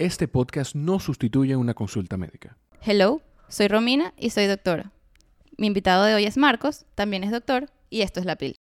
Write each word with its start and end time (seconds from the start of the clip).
Este 0.00 0.28
podcast 0.28 0.74
no 0.74 0.98
sustituye 0.98 1.56
una 1.56 1.74
consulta 1.74 2.16
médica. 2.16 2.56
Hello, 2.80 3.20
soy 3.48 3.68
Romina 3.68 4.14
y 4.16 4.30
soy 4.30 4.46
doctora. 4.46 4.92
Mi 5.58 5.66
invitado 5.66 6.04
de 6.04 6.14
hoy 6.14 6.24
es 6.24 6.38
Marcos, 6.38 6.86
también 6.94 7.22
es 7.22 7.30
doctor, 7.30 7.68
y 7.90 8.00
esto 8.00 8.18
es 8.18 8.24
La 8.24 8.36
Pil. 8.36 8.59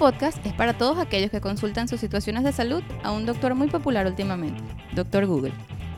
Podcast 0.00 0.44
es 0.46 0.54
para 0.54 0.72
todos 0.72 0.98
aquellos 0.98 1.30
que 1.30 1.42
consultan 1.42 1.86
sus 1.86 2.00
situaciones 2.00 2.42
de 2.42 2.52
salud 2.52 2.82
a 3.02 3.12
un 3.12 3.26
doctor 3.26 3.54
muy 3.54 3.68
popular 3.68 4.06
últimamente, 4.06 4.62
Doctor 4.94 5.26
Google. 5.26 5.52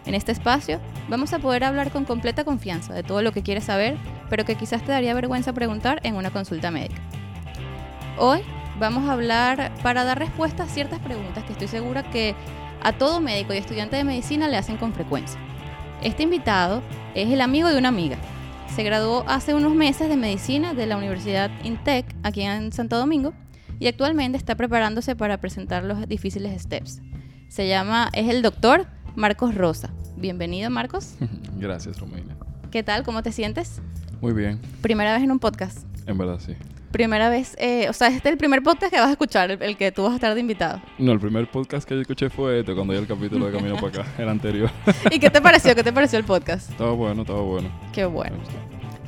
En 0.06 0.14
este 0.16 0.32
espacio 0.32 0.80
vamos 1.08 1.32
a 1.32 1.38
poder 1.38 1.62
hablar 1.62 1.92
con 1.92 2.04
completa 2.04 2.42
confianza 2.42 2.94
de 2.94 3.04
todo 3.04 3.22
lo 3.22 3.30
que 3.30 3.44
quieres 3.44 3.62
saber, 3.62 3.96
pero 4.28 4.44
que 4.44 4.56
quizás 4.56 4.84
te 4.84 4.90
daría 4.90 5.14
vergüenza 5.14 5.52
preguntar 5.52 6.00
en 6.02 6.16
una 6.16 6.30
consulta 6.30 6.72
médica. 6.72 7.00
Hoy 8.18 8.40
vamos 8.80 9.08
a 9.08 9.12
hablar 9.12 9.70
para 9.84 10.02
dar 10.02 10.18
respuesta 10.18 10.64
a 10.64 10.66
ciertas 10.66 10.98
preguntas 10.98 11.44
que 11.44 11.52
estoy 11.52 11.68
segura 11.68 12.02
que 12.02 12.34
a 12.82 12.90
todo 12.90 13.20
médico 13.20 13.54
y 13.54 13.58
estudiante 13.58 13.94
de 13.94 14.02
medicina 14.02 14.48
le 14.48 14.56
hacen 14.56 14.78
con 14.78 14.92
frecuencia. 14.92 15.38
Este 16.02 16.24
invitado 16.24 16.82
es 17.14 17.30
el 17.30 17.40
amigo 17.40 17.68
de 17.68 17.78
una 17.78 17.90
amiga. 17.90 18.16
Se 18.74 18.82
graduó 18.82 19.22
hace 19.28 19.54
unos 19.54 19.76
meses 19.76 20.08
de 20.08 20.16
medicina 20.16 20.74
de 20.74 20.86
la 20.86 20.96
Universidad 20.96 21.52
INTEC 21.62 22.04
aquí 22.24 22.42
en 22.42 22.72
Santo 22.72 22.98
Domingo 22.98 23.32
y 23.82 23.88
actualmente 23.88 24.38
está 24.38 24.54
preparándose 24.54 25.16
para 25.16 25.38
presentar 25.40 25.82
los 25.82 26.06
difíciles 26.08 26.62
steps. 26.62 27.02
Se 27.48 27.66
llama, 27.66 28.10
es 28.12 28.28
el 28.28 28.40
doctor 28.40 28.86
Marcos 29.16 29.56
Rosa. 29.56 29.92
Bienvenido, 30.16 30.70
Marcos. 30.70 31.16
Gracias, 31.56 31.98
Romina. 31.98 32.36
¿Qué 32.70 32.84
tal? 32.84 33.02
¿Cómo 33.02 33.24
te 33.24 33.32
sientes? 33.32 33.82
Muy 34.20 34.34
bien, 34.34 34.60
Primera 34.82 35.12
vez 35.12 35.24
en 35.24 35.32
un 35.32 35.40
podcast. 35.40 35.78
en 36.06 36.16
verdad 36.16 36.38
sí. 36.38 36.54
Primera 36.92 37.28
vez, 37.28 37.56
eh, 37.58 37.88
o 37.88 37.92
sea, 37.92 38.06
este 38.06 38.28
es 38.28 38.32
el 38.34 38.38
primer 38.38 38.62
podcast 38.62 38.92
que 38.92 39.00
vas 39.00 39.08
a 39.08 39.12
escuchar, 39.12 39.50
el, 39.50 39.60
el 39.60 39.76
que 39.76 39.90
tú 39.90 40.04
vas 40.04 40.12
a 40.12 40.14
estar 40.14 40.32
de 40.32 40.40
invitado. 40.40 40.80
No, 40.98 41.10
el 41.10 41.18
primer 41.18 41.50
podcast 41.50 41.88
que 41.88 41.96
yo 41.96 42.02
escuché 42.02 42.30
fue 42.30 42.60
este, 42.60 42.74
cuando 42.76 42.92
ya 42.92 43.00
el 43.00 43.08
capítulo 43.08 43.46
de 43.46 43.52
Camino 43.58 43.74
para 43.74 43.88
acá, 43.88 44.06
el 44.16 44.28
anterior. 44.28 44.70
¿Y 45.10 45.18
qué 45.18 45.28
te 45.28 45.40
pareció? 45.40 45.74
¿Qué 45.74 45.82
te 45.82 45.92
pareció 45.92 46.20
el 46.20 46.24
podcast? 46.24 46.70
estaba 46.70 46.92
bueno, 46.92 47.22
estaba 47.22 47.40
bueno. 47.40 47.68
Qué 47.92 48.04
bueno. 48.04 48.36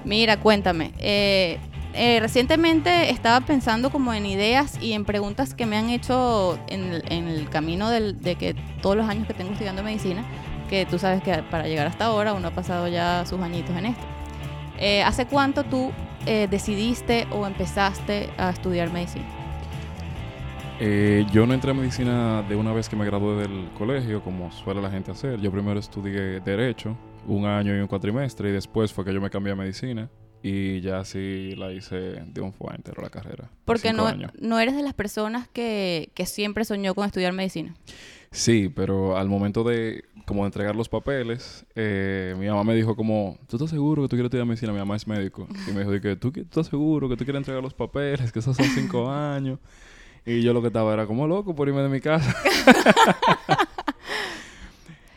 Mira, 0.05 0.41
cuéntame. 0.41 0.93
eh, 0.99 1.61
eh, 1.95 2.19
recientemente 2.21 3.11
estaba 3.11 3.45
pensando 3.47 3.91
como 3.91 4.13
en 4.13 4.27
ideas 4.27 4.79
y 4.83 4.93
en 4.93 5.05
preguntas 5.05 5.55
que 5.55 5.67
me 5.67 5.77
han 5.77 5.91
hecho 5.91 6.59
en 6.69 6.85
el, 6.93 7.05
en 7.11 7.29
el 7.29 7.49
camino 7.49 7.89
del- 7.91 8.21
de 8.21 8.35
que 8.37 8.55
todos 8.83 8.97
los 8.97 9.09
años 9.09 9.27
que 9.27 9.35
tengo 9.35 9.53
estudiando 9.53 9.83
medicina, 9.83 10.25
que 10.69 10.87
tú 10.87 10.99
sabes 10.99 11.23
que 11.23 11.43
para 11.51 11.67
llegar 11.69 11.87
hasta 11.87 12.07
ahora 12.07 12.33
uno 12.33 12.49
ha 12.49 12.51
pasado 12.51 12.89
ya 12.89 13.25
sus 13.27 13.41
añitos 13.41 13.77
en 13.77 13.87
esto. 13.87 14.03
Eh, 14.79 15.03
¿Hace 15.03 15.27
cuánto 15.27 15.63
tú 15.65 15.93
eh, 16.27 16.49
decidiste 16.51 17.27
o 17.31 17.47
empezaste 17.47 18.31
a 18.39 18.51
estudiar 18.51 18.91
medicina? 18.91 19.27
Eh, 20.81 21.25
yo 21.31 21.47
no 21.47 21.55
entré 21.55 21.71
a 21.71 21.75
medicina 21.75 22.43
de 22.43 22.57
una 22.57 22.73
vez 22.73 22.89
que 22.89 22.97
me 22.97 23.05
gradué 23.05 23.37
del 23.43 23.69
colegio, 23.79 24.23
como 24.23 24.51
suele 24.51 24.83
la 24.83 24.91
gente 24.91 25.13
hacer. 25.13 25.41
Yo 25.41 25.53
primero 25.53 25.79
estudié 25.79 26.41
Derecho, 26.41 26.97
un 27.29 27.47
año 27.47 27.77
y 27.77 27.81
un 27.81 27.87
cuatrimestre, 27.87 28.49
y 28.49 28.53
después 28.53 28.93
fue 28.93 29.05
que 29.05 29.15
yo 29.15 29.21
me 29.21 29.31
cambié 29.31 29.53
a 29.53 29.57
medicina. 29.57 30.11
Y 30.47 30.83
ya 30.83 30.99
así 30.99 31.55
la 31.57 31.73
hice 31.73 31.97
de 31.97 32.41
un 32.43 32.53
fue 32.53 32.75
entero 32.75 33.01
la 33.01 33.09
carrera. 33.09 33.49
Porque 33.65 33.95
no, 33.95 34.07
años. 34.07 34.31
no 34.39 34.61
eres 34.61 34.77
de 34.77 34.83
las 34.83 34.93
personas 34.93 35.49
que, 35.49 36.11
que 36.13 36.27
siempre 36.27 36.67
soñó 36.67 36.95
con 36.95 37.07
estudiar 37.07 37.33
medicina. 37.33 37.75
Sí, 38.31 38.69
pero 38.69 39.17
al 39.17 39.31
momento 39.31 39.65
de 39.65 40.05
como 40.27 40.43
de 40.43 40.49
entregar 40.49 40.77
los 40.77 40.91
papeles, 40.91 41.65
eh, 41.75 42.35
mi 42.39 42.47
mamá 42.47 42.63
me 42.63 42.75
dijo 42.75 42.95
como, 42.95 43.39
¿tú 43.49 43.57
estás 43.57 43.71
seguro 43.71 44.03
que 44.03 44.09
tú 44.09 44.17
quieres 44.17 44.27
estudiar 44.27 44.47
medicina? 44.47 44.71
Mi 44.75 44.81
mamá 44.81 44.97
es 44.97 45.07
médico. 45.07 45.49
Y 45.67 45.73
me 45.73 45.81
dijo, 45.81 45.99
que, 45.99 46.15
¿tú, 46.17 46.31
tú 46.31 46.41
estás 46.43 46.67
seguro 46.67 47.09
que 47.09 47.17
tú 47.17 47.25
quieres 47.25 47.41
entregar 47.41 47.63
los 47.63 47.73
papeles? 47.73 48.31
Que 48.31 48.41
esos 48.41 48.55
son 48.55 48.67
cinco 48.67 49.11
años. 49.11 49.59
Y 50.27 50.43
yo 50.43 50.53
lo 50.53 50.61
que 50.61 50.67
estaba 50.67 50.93
era 50.93 51.07
como 51.07 51.27
loco 51.27 51.55
por 51.55 51.69
irme 51.69 51.81
de 51.81 51.89
mi 51.89 52.03
casa. 52.03 52.37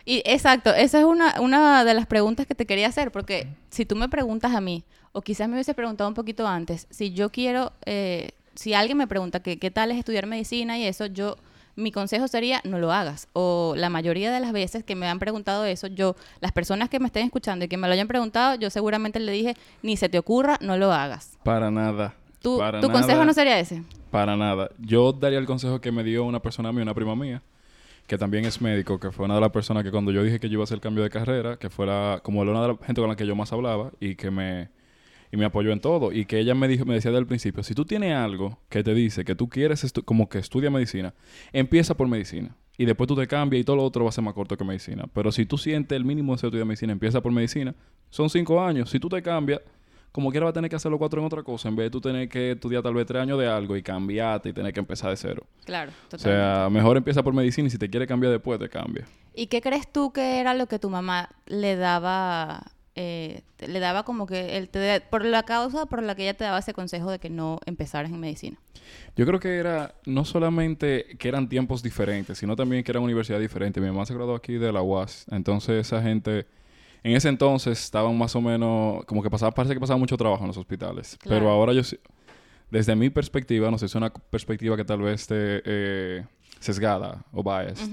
Y 0.07 0.21
exacto, 0.23 0.73
esa 0.73 0.99
es 0.99 1.03
una, 1.03 1.35
una 1.41 1.83
de 1.83 1.93
las 1.93 2.07
preguntas 2.07 2.45
que 2.47 2.55
te 2.55 2.65
quería 2.65 2.87
hacer, 2.87 3.11
porque 3.11 3.49
si 3.69 3.85
tú 3.85 3.97
me 3.97 4.07
preguntas 4.07 4.55
a 4.55 4.61
mí, 4.61 4.85
o 5.11 5.21
quizás 5.21 5.49
me 5.49 5.55
hubiese 5.55 5.73
preguntado 5.73 6.07
un 6.07 6.13
poquito 6.13 6.47
antes, 6.47 6.87
si 6.89 7.11
yo 7.11 7.29
quiero, 7.29 7.73
eh, 7.85 8.29
si 8.55 8.73
alguien 8.73 8.97
me 8.97 9.07
pregunta 9.07 9.41
que, 9.41 9.59
qué 9.59 9.69
tal 9.69 9.91
es 9.91 9.97
estudiar 9.97 10.25
medicina 10.25 10.77
y 10.77 10.85
eso, 10.85 11.07
yo, 11.07 11.35
mi 11.75 11.91
consejo 11.91 12.29
sería 12.29 12.61
no 12.63 12.79
lo 12.79 12.93
hagas. 12.93 13.27
O 13.33 13.73
la 13.75 13.89
mayoría 13.89 14.31
de 14.31 14.39
las 14.39 14.53
veces 14.53 14.85
que 14.85 14.95
me 14.95 15.09
han 15.09 15.19
preguntado 15.19 15.65
eso, 15.65 15.87
yo, 15.87 16.15
las 16.39 16.53
personas 16.53 16.87
que 16.87 17.01
me 17.01 17.07
estén 17.07 17.25
escuchando 17.25 17.65
y 17.65 17.67
que 17.67 17.75
me 17.75 17.87
lo 17.87 17.93
hayan 17.93 18.07
preguntado, 18.07 18.55
yo 18.55 18.69
seguramente 18.69 19.19
le 19.19 19.33
dije, 19.33 19.55
ni 19.81 19.97
se 19.97 20.07
te 20.07 20.17
ocurra, 20.17 20.57
no 20.61 20.77
lo 20.77 20.93
hagas. 20.93 21.37
Para 21.43 21.69
nada. 21.69 22.15
¿Tu, 22.41 22.57
Para 22.57 22.79
tu 22.79 22.89
consejo 22.89 23.25
no 23.25 23.33
sería 23.33 23.59
ese? 23.59 23.83
Para 24.09 24.37
nada. 24.37 24.69
Yo 24.79 25.11
daría 25.11 25.39
el 25.39 25.45
consejo 25.45 25.81
que 25.81 25.91
me 25.91 26.05
dio 26.05 26.23
una 26.23 26.39
persona 26.39 26.71
mía, 26.71 26.83
una 26.83 26.93
prima 26.93 27.13
mía, 27.13 27.41
que 28.07 28.17
también 28.17 28.45
es 28.45 28.61
médico, 28.61 28.99
que 28.99 29.11
fue 29.11 29.25
una 29.25 29.35
de 29.35 29.41
las 29.41 29.51
personas 29.51 29.83
que 29.83 29.91
cuando 29.91 30.11
yo 30.11 30.23
dije 30.23 30.39
que 30.39 30.47
yo 30.49 30.53
iba 30.53 30.63
a 30.63 30.65
hacer 30.65 30.75
el 30.75 30.81
cambio 30.81 31.03
de 31.03 31.09
carrera, 31.09 31.57
que 31.57 31.69
fuera 31.69 32.21
como 32.23 32.41
una 32.41 32.61
de 32.61 32.67
las 32.69 32.77
gente 32.85 33.01
con 33.01 33.09
la 33.09 33.15
que 33.15 33.27
yo 33.27 33.35
más 33.35 33.51
hablaba 33.53 33.91
y 33.99 34.15
que 34.15 34.31
me 34.31 34.69
y 35.29 35.35
me 35.35 35.43
apoyó 35.43 35.73
en 35.73 35.81
todo 35.81 36.13
y 36.13 36.25
que 36.25 36.39
ella 36.39 36.55
me 36.55 36.69
dijo 36.69 36.85
me 36.85 36.93
decía 36.93 37.11
desde 37.11 37.19
el 37.19 37.27
principio, 37.27 37.61
si 37.61 37.75
tú 37.75 37.83
tienes 37.83 38.15
algo 38.15 38.59
que 38.69 38.81
te 38.81 38.93
dice 38.93 39.25
que 39.25 39.35
tú 39.35 39.49
quieres 39.49 39.85
como 40.05 40.29
que 40.29 40.39
estudia 40.39 40.71
medicina, 40.71 41.13
empieza 41.51 41.97
por 41.97 42.07
medicina 42.07 42.55
y 42.77 42.85
después 42.85 43.07
tú 43.07 43.15
te 43.15 43.27
cambias 43.27 43.61
y 43.61 43.63
todo 43.63 43.75
lo 43.75 43.83
otro 43.83 44.03
va 44.05 44.09
a 44.09 44.13
ser 44.13 44.23
más 44.23 44.35
corto 44.35 44.55
que 44.55 44.63
medicina. 44.63 45.05
Pero 45.13 45.31
si 45.31 45.45
tú 45.45 45.57
sientes 45.57 45.95
el 45.95 46.05
mínimo 46.05 46.33
deseo 46.33 46.49
de 46.49 46.57
estudiar 46.57 46.67
medicina, 46.67 46.93
empieza 46.93 47.21
por 47.21 47.31
medicina. 47.31 47.73
Son 48.11 48.29
cinco 48.29 48.63
años. 48.63 48.91
Si 48.91 48.99
tú 48.99 49.09
te 49.09 49.21
cambias, 49.21 49.61
como 50.17 50.31
quiera 50.31 50.45
va 50.45 50.49
a 50.49 50.53
tener 50.53 50.67
que 50.67 50.75
hacerlo 50.75 50.97
cuatro 50.97 51.21
en 51.21 51.27
otra 51.27 51.43
cosa, 51.43 51.69
en 51.69 51.75
vez 51.75 51.85
de 51.85 51.89
tú 51.91 52.01
tener 52.01 52.27
que 52.27 52.53
estudiar 52.53 52.81
tal 52.81 52.95
vez 52.95 53.05
tres 53.05 53.21
años 53.21 53.37
de 53.37 53.45
algo 53.47 53.77
y 53.77 53.83
cambiarte 53.83 54.49
y 54.49 54.53
tener 54.53 54.73
que 54.73 54.79
empezar 54.79 55.11
de 55.11 55.15
cero. 55.15 55.43
Claro, 55.63 55.91
O 55.91 56.09
totalmente. 56.09 56.55
sea, 56.55 56.69
mejor 56.71 56.97
empieza 56.97 57.21
por 57.21 57.35
medicina 57.35 57.67
y 57.67 57.69
si 57.69 57.77
te 57.77 57.87
quiere 57.87 58.07
cambiar 58.07 58.31
después, 58.31 58.57
te 58.59 58.67
cambia. 58.67 59.05
¿Y 59.35 59.45
qué 59.45 59.61
crees 59.61 59.87
tú 59.87 60.11
que 60.11 60.39
era 60.39 60.55
lo 60.55 60.65
que 60.65 60.79
tu 60.79 60.89
mamá 60.89 61.29
le 61.45 61.75
daba, 61.75 62.63
eh, 62.95 63.41
le 63.59 63.79
daba 63.79 64.01
como 64.05 64.25
que, 64.25 64.57
el 64.57 64.69
te- 64.69 65.01
por 65.01 65.23
la 65.23 65.43
causa 65.43 65.85
por 65.85 66.01
la 66.01 66.15
que 66.15 66.23
ella 66.23 66.33
te 66.33 66.45
daba 66.45 66.57
ese 66.57 66.73
consejo 66.73 67.11
de 67.11 67.19
que 67.19 67.29
no 67.29 67.59
empezaras 67.67 68.09
en 68.09 68.19
medicina? 68.19 68.57
Yo 69.15 69.27
creo 69.27 69.39
que 69.39 69.57
era 69.57 69.93
no 70.07 70.25
solamente 70.25 71.15
que 71.19 71.27
eran 71.27 71.47
tiempos 71.47 71.83
diferentes, 71.83 72.39
sino 72.39 72.55
también 72.55 72.83
que 72.83 72.91
eran 72.91 73.03
universidades 73.03 73.43
diferentes. 73.43 73.83
Mi 73.83 73.89
mamá 73.89 74.07
se 74.07 74.15
graduó 74.15 74.33
aquí 74.33 74.53
de 74.55 74.71
la 74.73 74.81
UAS, 74.81 75.27
entonces 75.29 75.75
esa 75.85 76.01
gente, 76.01 76.47
en 77.03 77.15
ese 77.15 77.29
entonces 77.29 77.79
estaban 77.83 78.17
más 78.17 78.35
o 78.35 78.41
menos, 78.41 79.05
como 79.05 79.23
que 79.23 79.29
pasaba, 79.29 79.51
parece 79.51 79.73
que 79.73 79.79
pasaba 79.79 79.97
mucho 79.97 80.17
trabajo 80.17 80.43
en 80.43 80.47
los 80.47 80.57
hospitales. 80.57 81.17
Claro. 81.19 81.39
Pero 81.39 81.51
ahora 81.51 81.73
yo, 81.73 81.81
desde 82.69 82.95
mi 82.95 83.09
perspectiva, 83.09 83.71
no 83.71 83.77
sé, 83.77 83.85
es 83.85 83.95
una 83.95 84.11
perspectiva 84.11 84.75
que 84.75 84.83
tal 84.83 85.01
vez 85.01 85.21
esté 85.21 85.61
eh, 85.65 86.25
sesgada 86.59 87.23
o 87.31 87.43
biased. 87.43 87.89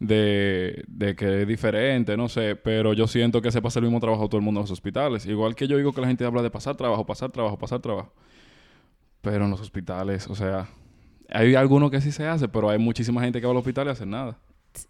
De, 0.00 0.84
de 0.88 1.14
que 1.14 1.42
es 1.42 1.48
diferente, 1.48 2.16
no 2.16 2.28
sé, 2.28 2.56
pero 2.56 2.92
yo 2.92 3.06
siento 3.06 3.40
que 3.40 3.50
se 3.50 3.62
pasa 3.62 3.78
el 3.78 3.84
mismo 3.84 4.00
trabajo 4.00 4.28
todo 4.28 4.38
el 4.38 4.44
mundo 4.44 4.60
en 4.60 4.64
los 4.64 4.70
hospitales. 4.70 5.24
Igual 5.24 5.54
que 5.54 5.66
yo 5.66 5.76
digo 5.76 5.92
que 5.92 6.00
la 6.00 6.08
gente 6.08 6.24
habla 6.24 6.42
de 6.42 6.50
pasar 6.50 6.76
trabajo, 6.76 7.06
pasar 7.06 7.30
trabajo, 7.30 7.56
pasar 7.56 7.80
trabajo. 7.80 8.12
Pero 9.22 9.44
en 9.44 9.50
los 9.50 9.60
hospitales, 9.60 10.28
o 10.28 10.34
sea, 10.34 10.68
hay 11.30 11.54
algunos 11.54 11.90
que 11.90 12.00
sí 12.00 12.12
se 12.12 12.26
hace, 12.26 12.48
pero 12.48 12.68
hay 12.68 12.78
muchísima 12.78 13.22
gente 13.22 13.40
que 13.40 13.46
va 13.46 13.52
al 13.52 13.56
hospital 13.56 13.86
y 13.86 13.90
hace 13.90 14.04
nada. 14.04 14.36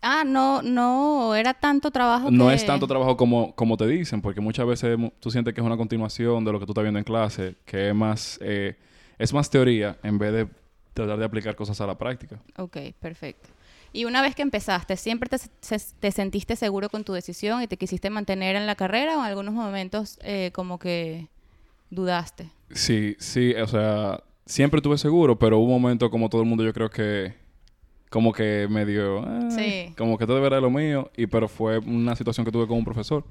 Ah, 0.03 0.25
no, 0.27 0.63
no, 0.63 1.35
era 1.35 1.55
tanto 1.55 1.91
trabajo 1.91 2.31
No 2.31 2.49
que- 2.49 2.55
es 2.55 2.65
tanto 2.67 2.87
trabajo 2.87 3.17
como, 3.17 3.55
como 3.55 3.77
te 3.77 3.87
dicen, 3.87 4.21
porque 4.23 4.41
muchas 4.41 4.67
veces 4.67 4.97
tú 5.21 5.31
sientes 5.31 5.53
que 5.55 5.61
es 5.61 5.67
una 5.67 5.77
continuación 5.77 6.45
de 6.45 6.53
lo 6.53 6.61
que 6.61 6.67
tú 6.67 6.73
estás 6.73 6.85
viendo 6.85 6.99
en 6.99 7.05
clase, 7.05 7.57
que 7.65 7.89
es 7.91 7.95
más, 7.95 8.39
eh, 8.43 8.77
es 9.19 9.33
más 9.33 9.51
teoría 9.51 9.99
en 10.03 10.19
vez 10.19 10.33
de 10.33 10.49
tratar 10.95 11.19
de 11.19 11.25
aplicar 11.25 11.55
cosas 11.57 11.81
a 11.81 11.87
la 11.87 11.99
práctica. 11.99 12.39
Ok, 12.57 12.77
perfecto. 13.01 13.49
Y 13.93 14.07
una 14.07 14.23
vez 14.23 14.35
que 14.35 14.43
empezaste, 14.43 14.97
¿siempre 14.97 15.29
te, 15.29 15.39
te 16.01 16.11
sentiste 16.13 16.57
seguro 16.57 16.89
con 16.89 17.05
tu 17.05 17.13
decisión 17.13 17.63
y 17.63 17.67
te 17.69 17.77
quisiste 17.77 18.11
mantener 18.11 18.57
en 18.57 18.67
la 18.67 18.75
carrera 18.75 19.17
o 19.17 19.21
en 19.21 19.27
algunos 19.27 19.55
momentos 19.55 20.19
eh, 20.23 20.51
como 20.53 20.79
que 20.79 21.29
dudaste? 21.91 22.49
Sí, 22.71 23.15
sí, 23.21 23.55
o 23.55 23.67
sea, 23.69 24.23
siempre 24.47 24.79
estuve 24.79 24.99
seguro, 24.99 25.39
pero 25.39 25.59
hubo 25.59 25.75
un 25.75 25.83
momento 25.83 26.11
como 26.11 26.29
todo 26.29 26.41
el 26.43 26.49
mundo 26.49 26.65
yo 26.65 26.73
creo 26.73 26.91
que 26.91 27.35
como 28.15 28.33
que 28.33 28.69
medio 28.71 29.27
"Ay", 29.27 29.51
Sí. 29.89 29.95
como 29.99 30.17
que 30.17 30.25
todo 30.25 30.41
de 30.41 30.61
lo 30.61 30.71
mío 30.71 31.11
y 31.17 31.27
pero 31.27 31.49
fue 31.49 31.79
una 31.79 32.15
situación 32.15 32.47
que 32.47 32.53
tuve 32.53 32.69
con 32.69 32.79
un 32.79 32.85
profesor 32.85 33.25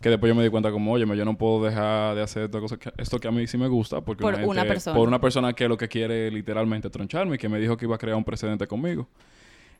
que 0.00 0.08
después 0.08 0.30
yo 0.30 0.34
me 0.34 0.42
di 0.42 0.48
cuenta 0.48 0.70
como, 0.70 0.90
oye, 0.92 1.04
yo 1.16 1.24
no 1.26 1.36
puedo 1.36 1.62
dejar 1.64 2.14
de 2.14 2.22
hacer 2.22 2.44
esta 2.44 2.58
cosa 2.60 2.78
que- 2.78 2.92
esto 2.96 3.18
que 3.18 3.28
a 3.28 3.30
mí 3.30 3.46
sí 3.46 3.58
me 3.58 3.68
gusta 3.68 4.00
porque 4.00 4.22
Por 4.22 4.32
una 4.34 4.42
gente- 4.62 4.64
persona. 4.68 4.96
por 4.96 5.06
una 5.08 5.20
persona 5.20 5.52
que 5.52 5.68
lo 5.68 5.76
que 5.76 5.86
quiere 5.88 6.30
literalmente 6.30 6.88
troncharme 6.88 7.34
y 7.34 7.38
que 7.38 7.50
me 7.50 7.58
dijo 7.60 7.76
que 7.76 7.84
iba 7.84 7.94
a 7.96 7.98
crear 7.98 8.16
un 8.16 8.24
precedente 8.24 8.66
conmigo. 8.66 9.06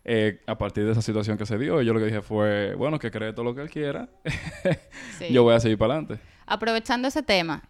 Eh, 0.05 0.41
a 0.47 0.56
partir 0.59 0.85
de 0.85 0.93
esa 0.93 1.00
situación 1.03 1.39
que 1.39 1.47
se 1.47 1.56
dio, 1.59 1.81
yo 1.82 1.93
lo 1.94 1.99
que 1.99 2.06
dije 2.06 2.21
fue, 2.21 2.75
bueno, 2.77 2.99
que 2.99 3.11
cree 3.11 3.32
todo 3.32 3.44
lo 3.44 3.55
que 3.55 3.62
él 3.62 3.71
quiera, 3.71 4.09
Sí. 5.19 5.32
yo 5.32 5.43
voy 5.44 5.55
a 5.55 5.61
seguir 5.61 5.79
para 5.79 5.94
adelante. 5.94 6.19
Aprovechando 6.47 7.09
ese 7.09 7.23
tema, 7.23 7.62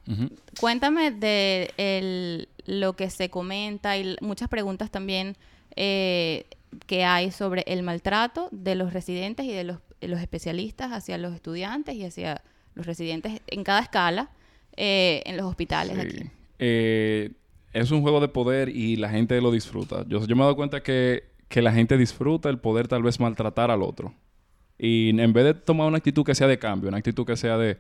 cuéntame 0.61 1.13
de 1.13 1.71
el- 1.77 2.49
lo 2.67 2.93
que 2.95 3.09
se 3.11 3.31
comenta 3.31 3.97
y 3.97 4.17
muchas 4.21 4.49
preguntas 4.49 4.91
también 4.91 5.37
eh, 5.79 6.45
que 6.87 7.05
hay 7.05 7.31
sobre 7.31 7.63
el 7.67 7.83
maltrato 7.83 8.49
de 8.53 8.75
los 8.75 8.93
residentes 8.93 9.47
y 9.47 9.53
de 9.53 9.65
los, 9.65 9.79
los 10.01 10.21
especialistas 10.21 10.93
hacia 10.93 11.19
los 11.19 11.35
estudiantes 11.35 11.95
y 11.95 12.05
hacia 12.05 12.43
los 12.75 12.87
residentes 12.87 13.41
en 13.47 13.65
cada 13.65 13.81
escala 13.81 14.31
eh, 14.77 15.23
en 15.27 15.37
los 15.37 15.47
hospitales 15.47 15.95
Sí. 15.95 16.01
aquí. 16.01 16.31
Eh, 16.59 17.31
es 17.73 17.91
un 17.91 18.03
juego 18.03 18.21
de 18.21 18.29
poder 18.29 18.69
y 18.71 18.97
la 18.97 19.09
gente 19.11 19.41
lo 19.41 19.51
disfruta. 19.51 20.05
Yo, 20.09 20.25
yo 20.27 20.37
me 20.37 20.43
he 20.43 20.45
dado 20.45 20.57
cuenta 20.57 20.83
que, 20.83 21.25
que 21.49 21.61
la 21.63 21.73
gente 21.73 21.97
disfruta 21.99 22.49
el 22.49 22.59
poder 22.59 22.89
tal 22.89 23.03
vez 23.03 23.21
maltratar 23.21 23.71
al 23.71 23.83
otro. 23.83 24.15
Y 24.79 25.11
en 25.19 25.33
vez 25.33 25.45
de 25.45 25.55
tomar 25.55 25.87
una 25.87 25.99
actitud 25.99 26.25
que 26.25 26.35
sea 26.35 26.47
de 26.47 26.59
cambio, 26.59 26.89
una 26.89 26.99
actitud 26.99 27.25
que 27.27 27.37
sea 27.37 27.57
de, 27.59 27.79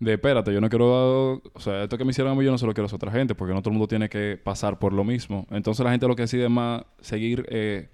de 0.00 0.12
espérate, 0.14 0.52
yo 0.52 0.60
no 0.60 0.68
quiero, 0.68 1.34
o 1.52 1.60
sea, 1.60 1.84
esto 1.84 1.98
que 1.98 2.04
me 2.04 2.10
hicieron 2.10 2.32
a 2.32 2.34
mí 2.34 2.44
yo 2.44 2.50
no 2.50 2.58
se 2.58 2.66
lo 2.66 2.72
quiero 2.74 2.88
a 2.90 2.94
otra 2.94 3.10
gente, 3.10 3.34
porque 3.34 3.52
no 3.54 3.60
todo 3.60 3.70
el 3.70 3.74
mundo 3.74 3.88
tiene 3.88 4.08
que 4.08 4.38
pasar 4.42 4.78
por 4.78 4.92
lo 4.92 5.04
mismo. 5.04 5.46
Entonces 5.50 5.84
la 5.84 5.90
gente 5.90 6.06
lo 6.08 6.16
que 6.16 6.22
decide 6.22 6.44
es 6.44 6.50
más 6.50 6.82
seguir 7.00 7.46
eh, 7.50 7.88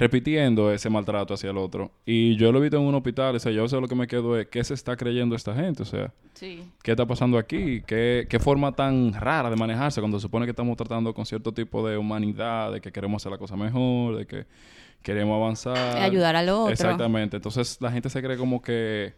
repitiendo 0.00 0.72
ese 0.72 0.88
maltrato 0.88 1.34
hacia 1.34 1.50
el 1.50 1.58
otro. 1.58 1.90
Y 2.06 2.34
yo 2.36 2.50
lo 2.52 2.58
he 2.58 2.62
visto 2.62 2.78
en 2.78 2.84
un 2.84 2.94
hospital, 2.94 3.36
o 3.36 3.38
sea, 3.38 3.52
yo 3.52 3.62
veces 3.62 3.78
lo 3.78 3.86
que 3.86 3.94
me 3.94 4.06
quedo 4.06 4.38
es, 4.38 4.46
¿qué 4.46 4.64
se 4.64 4.72
está 4.72 4.96
creyendo 4.96 5.36
esta 5.36 5.54
gente? 5.54 5.82
O 5.82 5.86
sea, 5.86 6.12
Sí. 6.32 6.62
¿Qué 6.82 6.92
está 6.92 7.04
pasando 7.04 7.36
aquí? 7.36 7.82
¿Qué, 7.86 8.26
¿Qué 8.26 8.38
forma 8.38 8.72
tan 8.72 9.12
rara 9.12 9.50
de 9.50 9.56
manejarse 9.56 10.00
cuando 10.00 10.18
se 10.18 10.22
supone 10.22 10.46
que 10.46 10.50
estamos 10.50 10.74
tratando 10.74 11.12
con 11.12 11.26
cierto 11.26 11.52
tipo 11.52 11.86
de 11.86 11.98
humanidad, 11.98 12.72
de 12.72 12.80
que 12.80 12.90
queremos 12.90 13.20
hacer 13.20 13.30
la 13.32 13.36
cosa 13.36 13.56
mejor, 13.56 14.16
de 14.16 14.26
que 14.26 14.46
queremos 15.02 15.36
avanzar? 15.36 15.98
Ayudar 15.98 16.36
al 16.36 16.48
otro. 16.48 16.72
Exactamente. 16.72 17.36
Entonces 17.36 17.76
la 17.82 17.92
gente 17.92 18.08
se 18.08 18.22
cree 18.22 18.38
como 18.38 18.62
que 18.62 19.12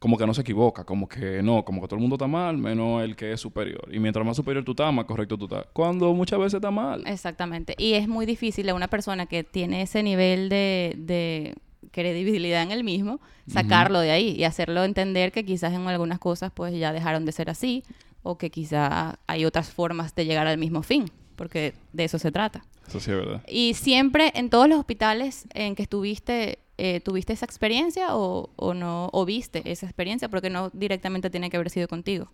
como 0.00 0.16
que 0.16 0.26
no 0.26 0.32
se 0.32 0.40
equivoca, 0.40 0.84
como 0.84 1.06
que 1.06 1.42
no, 1.42 1.62
como 1.62 1.82
que 1.82 1.86
todo 1.86 1.96
el 1.96 2.00
mundo 2.00 2.16
está 2.16 2.26
mal, 2.26 2.56
menos 2.56 3.04
el 3.04 3.14
que 3.14 3.32
es 3.32 3.40
superior. 3.40 3.86
Y 3.92 3.98
mientras 3.98 4.24
más 4.24 4.34
superior 4.34 4.64
tú 4.64 4.72
estás, 4.72 4.92
más 4.92 5.04
correcto 5.04 5.36
tú 5.36 5.44
estás. 5.44 5.66
Cuando 5.74 6.14
muchas 6.14 6.38
veces 6.38 6.54
está 6.54 6.70
mal. 6.70 7.02
Exactamente. 7.06 7.74
Y 7.76 7.92
es 7.92 8.08
muy 8.08 8.24
difícil 8.24 8.66
a 8.70 8.74
una 8.74 8.88
persona 8.88 9.26
que 9.26 9.44
tiene 9.44 9.82
ese 9.82 10.02
nivel 10.02 10.48
de, 10.48 10.94
de 10.96 11.54
credibilidad 11.90 12.62
en 12.62 12.70
el 12.70 12.82
mismo, 12.82 13.20
sacarlo 13.46 14.00
de 14.00 14.10
ahí 14.10 14.30
y 14.30 14.44
hacerlo 14.44 14.84
entender 14.84 15.32
que 15.32 15.44
quizás 15.44 15.74
en 15.74 15.86
algunas 15.86 16.18
cosas 16.18 16.50
pues 16.50 16.74
ya 16.74 16.94
dejaron 16.94 17.26
de 17.26 17.32
ser 17.32 17.50
así 17.50 17.84
o 18.22 18.38
que 18.38 18.50
quizás 18.50 19.16
hay 19.26 19.44
otras 19.44 19.68
formas 19.68 20.14
de 20.14 20.24
llegar 20.24 20.46
al 20.46 20.56
mismo 20.56 20.82
fin, 20.82 21.10
porque 21.36 21.74
de 21.92 22.04
eso 22.04 22.18
se 22.18 22.32
trata. 22.32 22.64
Eso 22.88 23.00
sí 23.00 23.10
es 23.10 23.16
verdad. 23.18 23.42
Y 23.48 23.74
siempre 23.74 24.32
en 24.34 24.48
todos 24.48 24.66
los 24.66 24.78
hospitales 24.78 25.46
en 25.52 25.74
que 25.74 25.82
estuviste, 25.82 26.58
eh, 26.80 27.00
¿tuviste 27.00 27.32
esa 27.32 27.44
experiencia 27.44 28.16
o, 28.16 28.48
no, 28.74 29.10
o 29.12 29.24
viste 29.24 29.62
esa 29.70 29.86
experiencia? 29.86 30.28
Porque 30.28 30.48
no 30.48 30.70
directamente 30.72 31.28
tiene 31.28 31.50
que 31.50 31.56
haber 31.56 31.70
sido 31.70 31.86
contigo. 31.86 32.28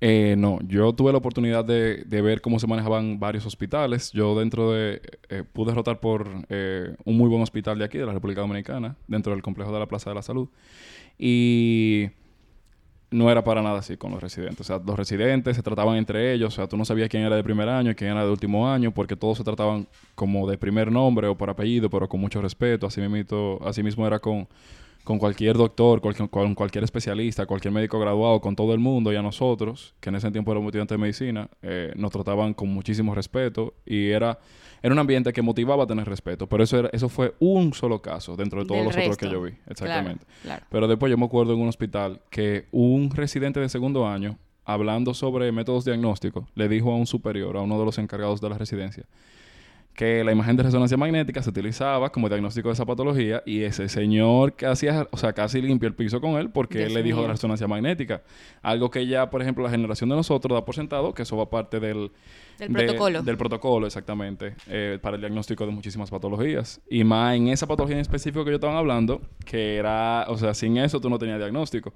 Eh, 0.00 0.34
no, 0.38 0.60
yo 0.66 0.94
tuve 0.94 1.12
la 1.12 1.18
oportunidad 1.18 1.64
de, 1.64 2.04
de 2.04 2.22
ver 2.22 2.40
cómo 2.40 2.58
se 2.58 2.66
manejaban 2.66 3.18
varios 3.18 3.44
hospitales. 3.44 4.12
Yo 4.12 4.38
dentro 4.38 4.72
de... 4.72 5.02
eh, 5.28 5.44
pude 5.52 5.74
rotar 5.74 6.00
por 6.00 6.28
eh, 6.48 6.94
un 7.04 7.16
muy 7.18 7.28
buen 7.28 7.42
hospital 7.42 7.78
de 7.78 7.84
aquí, 7.84 7.98
de 7.98 8.06
la 8.06 8.12
República 8.12 8.40
Dominicana, 8.40 8.96
dentro 9.08 9.32
del 9.32 9.42
complejo 9.42 9.72
de 9.72 9.78
la 9.78 9.86
Plaza 9.86 10.10
de 10.10 10.14
la 10.14 10.22
Salud. 10.22 10.48
Y 11.18 12.08
no 13.10 13.30
era 13.30 13.42
para 13.42 13.62
nada 13.62 13.80
así 13.80 13.96
con 13.96 14.12
los 14.12 14.22
residentes. 14.22 14.60
O 14.60 14.64
sea, 14.64 14.80
los 14.84 14.96
residentes 14.96 15.56
se 15.56 15.62
trataban 15.62 15.96
entre 15.96 16.32
ellos. 16.32 16.52
O 16.54 16.56
sea, 16.56 16.68
tú 16.68 16.76
no 16.76 16.84
sabías 16.84 17.08
quién 17.08 17.24
era 17.24 17.36
de 17.36 17.42
primer 17.42 17.68
año 17.68 17.90
y 17.90 17.94
quién 17.94 18.10
era 18.10 18.24
de 18.24 18.30
último 18.30 18.68
año, 18.68 18.92
porque 18.92 19.16
todos 19.16 19.38
se 19.38 19.44
trataban 19.44 19.88
como 20.14 20.48
de 20.48 20.56
primer 20.58 20.92
nombre 20.92 21.26
o 21.26 21.36
por 21.36 21.50
apellido, 21.50 21.90
pero 21.90 22.08
con 22.08 22.20
mucho 22.20 22.40
respeto. 22.40 22.86
Así 22.86 23.00
mismo, 23.00 23.58
así 23.64 23.82
mismo 23.82 24.06
era 24.06 24.18
con, 24.18 24.46
con 25.04 25.18
cualquier 25.18 25.56
doctor, 25.56 26.00
cualquier, 26.00 26.28
con 26.28 26.54
cualquier 26.54 26.84
especialista, 26.84 27.46
cualquier 27.46 27.72
médico 27.72 27.98
graduado, 27.98 28.40
con 28.40 28.54
todo 28.54 28.74
el 28.74 28.80
mundo 28.80 29.12
y 29.12 29.16
a 29.16 29.22
nosotros, 29.22 29.94
que 30.00 30.10
en 30.10 30.16
ese 30.16 30.30
tiempo 30.30 30.52
éramos 30.52 30.68
estudiantes 30.68 30.94
de 30.96 31.00
medicina, 31.00 31.48
eh, 31.62 31.92
nos 31.96 32.10
trataban 32.10 32.54
con 32.54 32.68
muchísimo 32.68 33.14
respeto 33.14 33.74
y 33.86 34.10
era, 34.10 34.38
era 34.82 34.92
un 34.92 34.98
ambiente 34.98 35.32
que 35.32 35.42
motivaba 35.42 35.84
a 35.84 35.86
tener 35.86 36.06
respeto. 36.06 36.46
Pero 36.46 36.64
eso, 36.64 36.78
era, 36.78 36.90
eso 36.92 37.08
fue 37.08 37.34
un 37.38 37.72
solo 37.72 38.02
caso 38.02 38.36
dentro 38.36 38.60
de 38.60 38.66
todos 38.66 38.78
Del 38.78 38.86
los 38.86 38.96
otros 38.96 39.16
que 39.16 39.30
yo 39.30 39.42
vi. 39.42 39.52
Exactamente. 39.66 40.24
Claro, 40.24 40.42
claro. 40.42 40.66
Pero 40.70 40.88
después 40.88 41.10
yo 41.10 41.18
me 41.18 41.24
acuerdo 41.24 41.54
en 41.54 41.60
un 41.60 41.68
hospital 41.68 42.20
que 42.30 42.66
un 42.70 43.10
residente 43.10 43.60
de 43.60 43.68
segundo 43.68 44.06
año, 44.06 44.38
hablando 44.64 45.14
sobre 45.14 45.50
métodos 45.50 45.84
diagnósticos, 45.84 46.44
le 46.54 46.68
dijo 46.68 46.92
a 46.92 46.96
un 46.96 47.06
superior, 47.06 47.56
a 47.56 47.62
uno 47.62 47.78
de 47.78 47.84
los 47.84 47.98
encargados 47.98 48.40
de 48.40 48.48
la 48.48 48.58
residencia, 48.58 49.04
que 49.94 50.24
la 50.24 50.32
imagen 50.32 50.56
de 50.56 50.62
resonancia 50.62 50.96
magnética 50.96 51.42
se 51.42 51.50
utilizaba 51.50 52.10
como 52.10 52.28
diagnóstico 52.28 52.68
de 52.68 52.72
esa 52.74 52.86
patología 52.86 53.42
y 53.44 53.62
ese 53.62 53.88
señor 53.88 54.54
casi, 54.54 54.86
o 54.88 55.16
sea, 55.18 55.32
casi 55.34 55.60
limpió 55.60 55.88
el 55.88 55.94
piso 55.94 56.20
con 56.22 56.36
él 56.36 56.48
porque 56.50 56.78
Dios 56.78 56.88
él 56.88 56.94
le 56.94 57.02
dijo 57.02 57.20
de 57.22 57.28
resonancia 57.28 57.66
magnética. 57.68 58.22
Algo 58.62 58.90
que 58.90 59.06
ya, 59.06 59.28
por 59.28 59.42
ejemplo, 59.42 59.62
la 59.64 59.70
generación 59.70 60.08
de 60.08 60.16
nosotros 60.16 60.56
da 60.56 60.64
por 60.64 60.74
sentado 60.74 61.12
que 61.12 61.22
eso 61.24 61.36
va 61.36 61.50
parte 61.50 61.80
del, 61.80 62.10
Del 62.58 62.72
de- 62.72 62.84
protocolo. 62.84 63.22
Del 63.22 63.36
protocolo, 63.36 63.86
exactamente, 63.86 64.54
eh, 64.68 64.98
para 65.02 65.16
el 65.16 65.20
diagnóstico 65.20 65.66
de 65.66 65.72
muchísimas 65.72 66.10
patologías. 66.10 66.80
Y 66.88 67.04
más 67.04 67.36
en 67.36 67.48
esa 67.48 67.66
patología 67.66 67.96
en 67.96 68.00
específico 68.00 68.42
que 68.44 68.52
yo 68.52 68.56
estaban 68.56 68.76
hablando, 68.76 69.20
que 69.44 69.76
era, 69.76 70.24
o 70.28 70.38
sea, 70.38 70.54
sin 70.54 70.78
eso 70.78 70.98
tú 71.00 71.10
no 71.10 71.18
tenías 71.18 71.38
diagnóstico. 71.38 71.92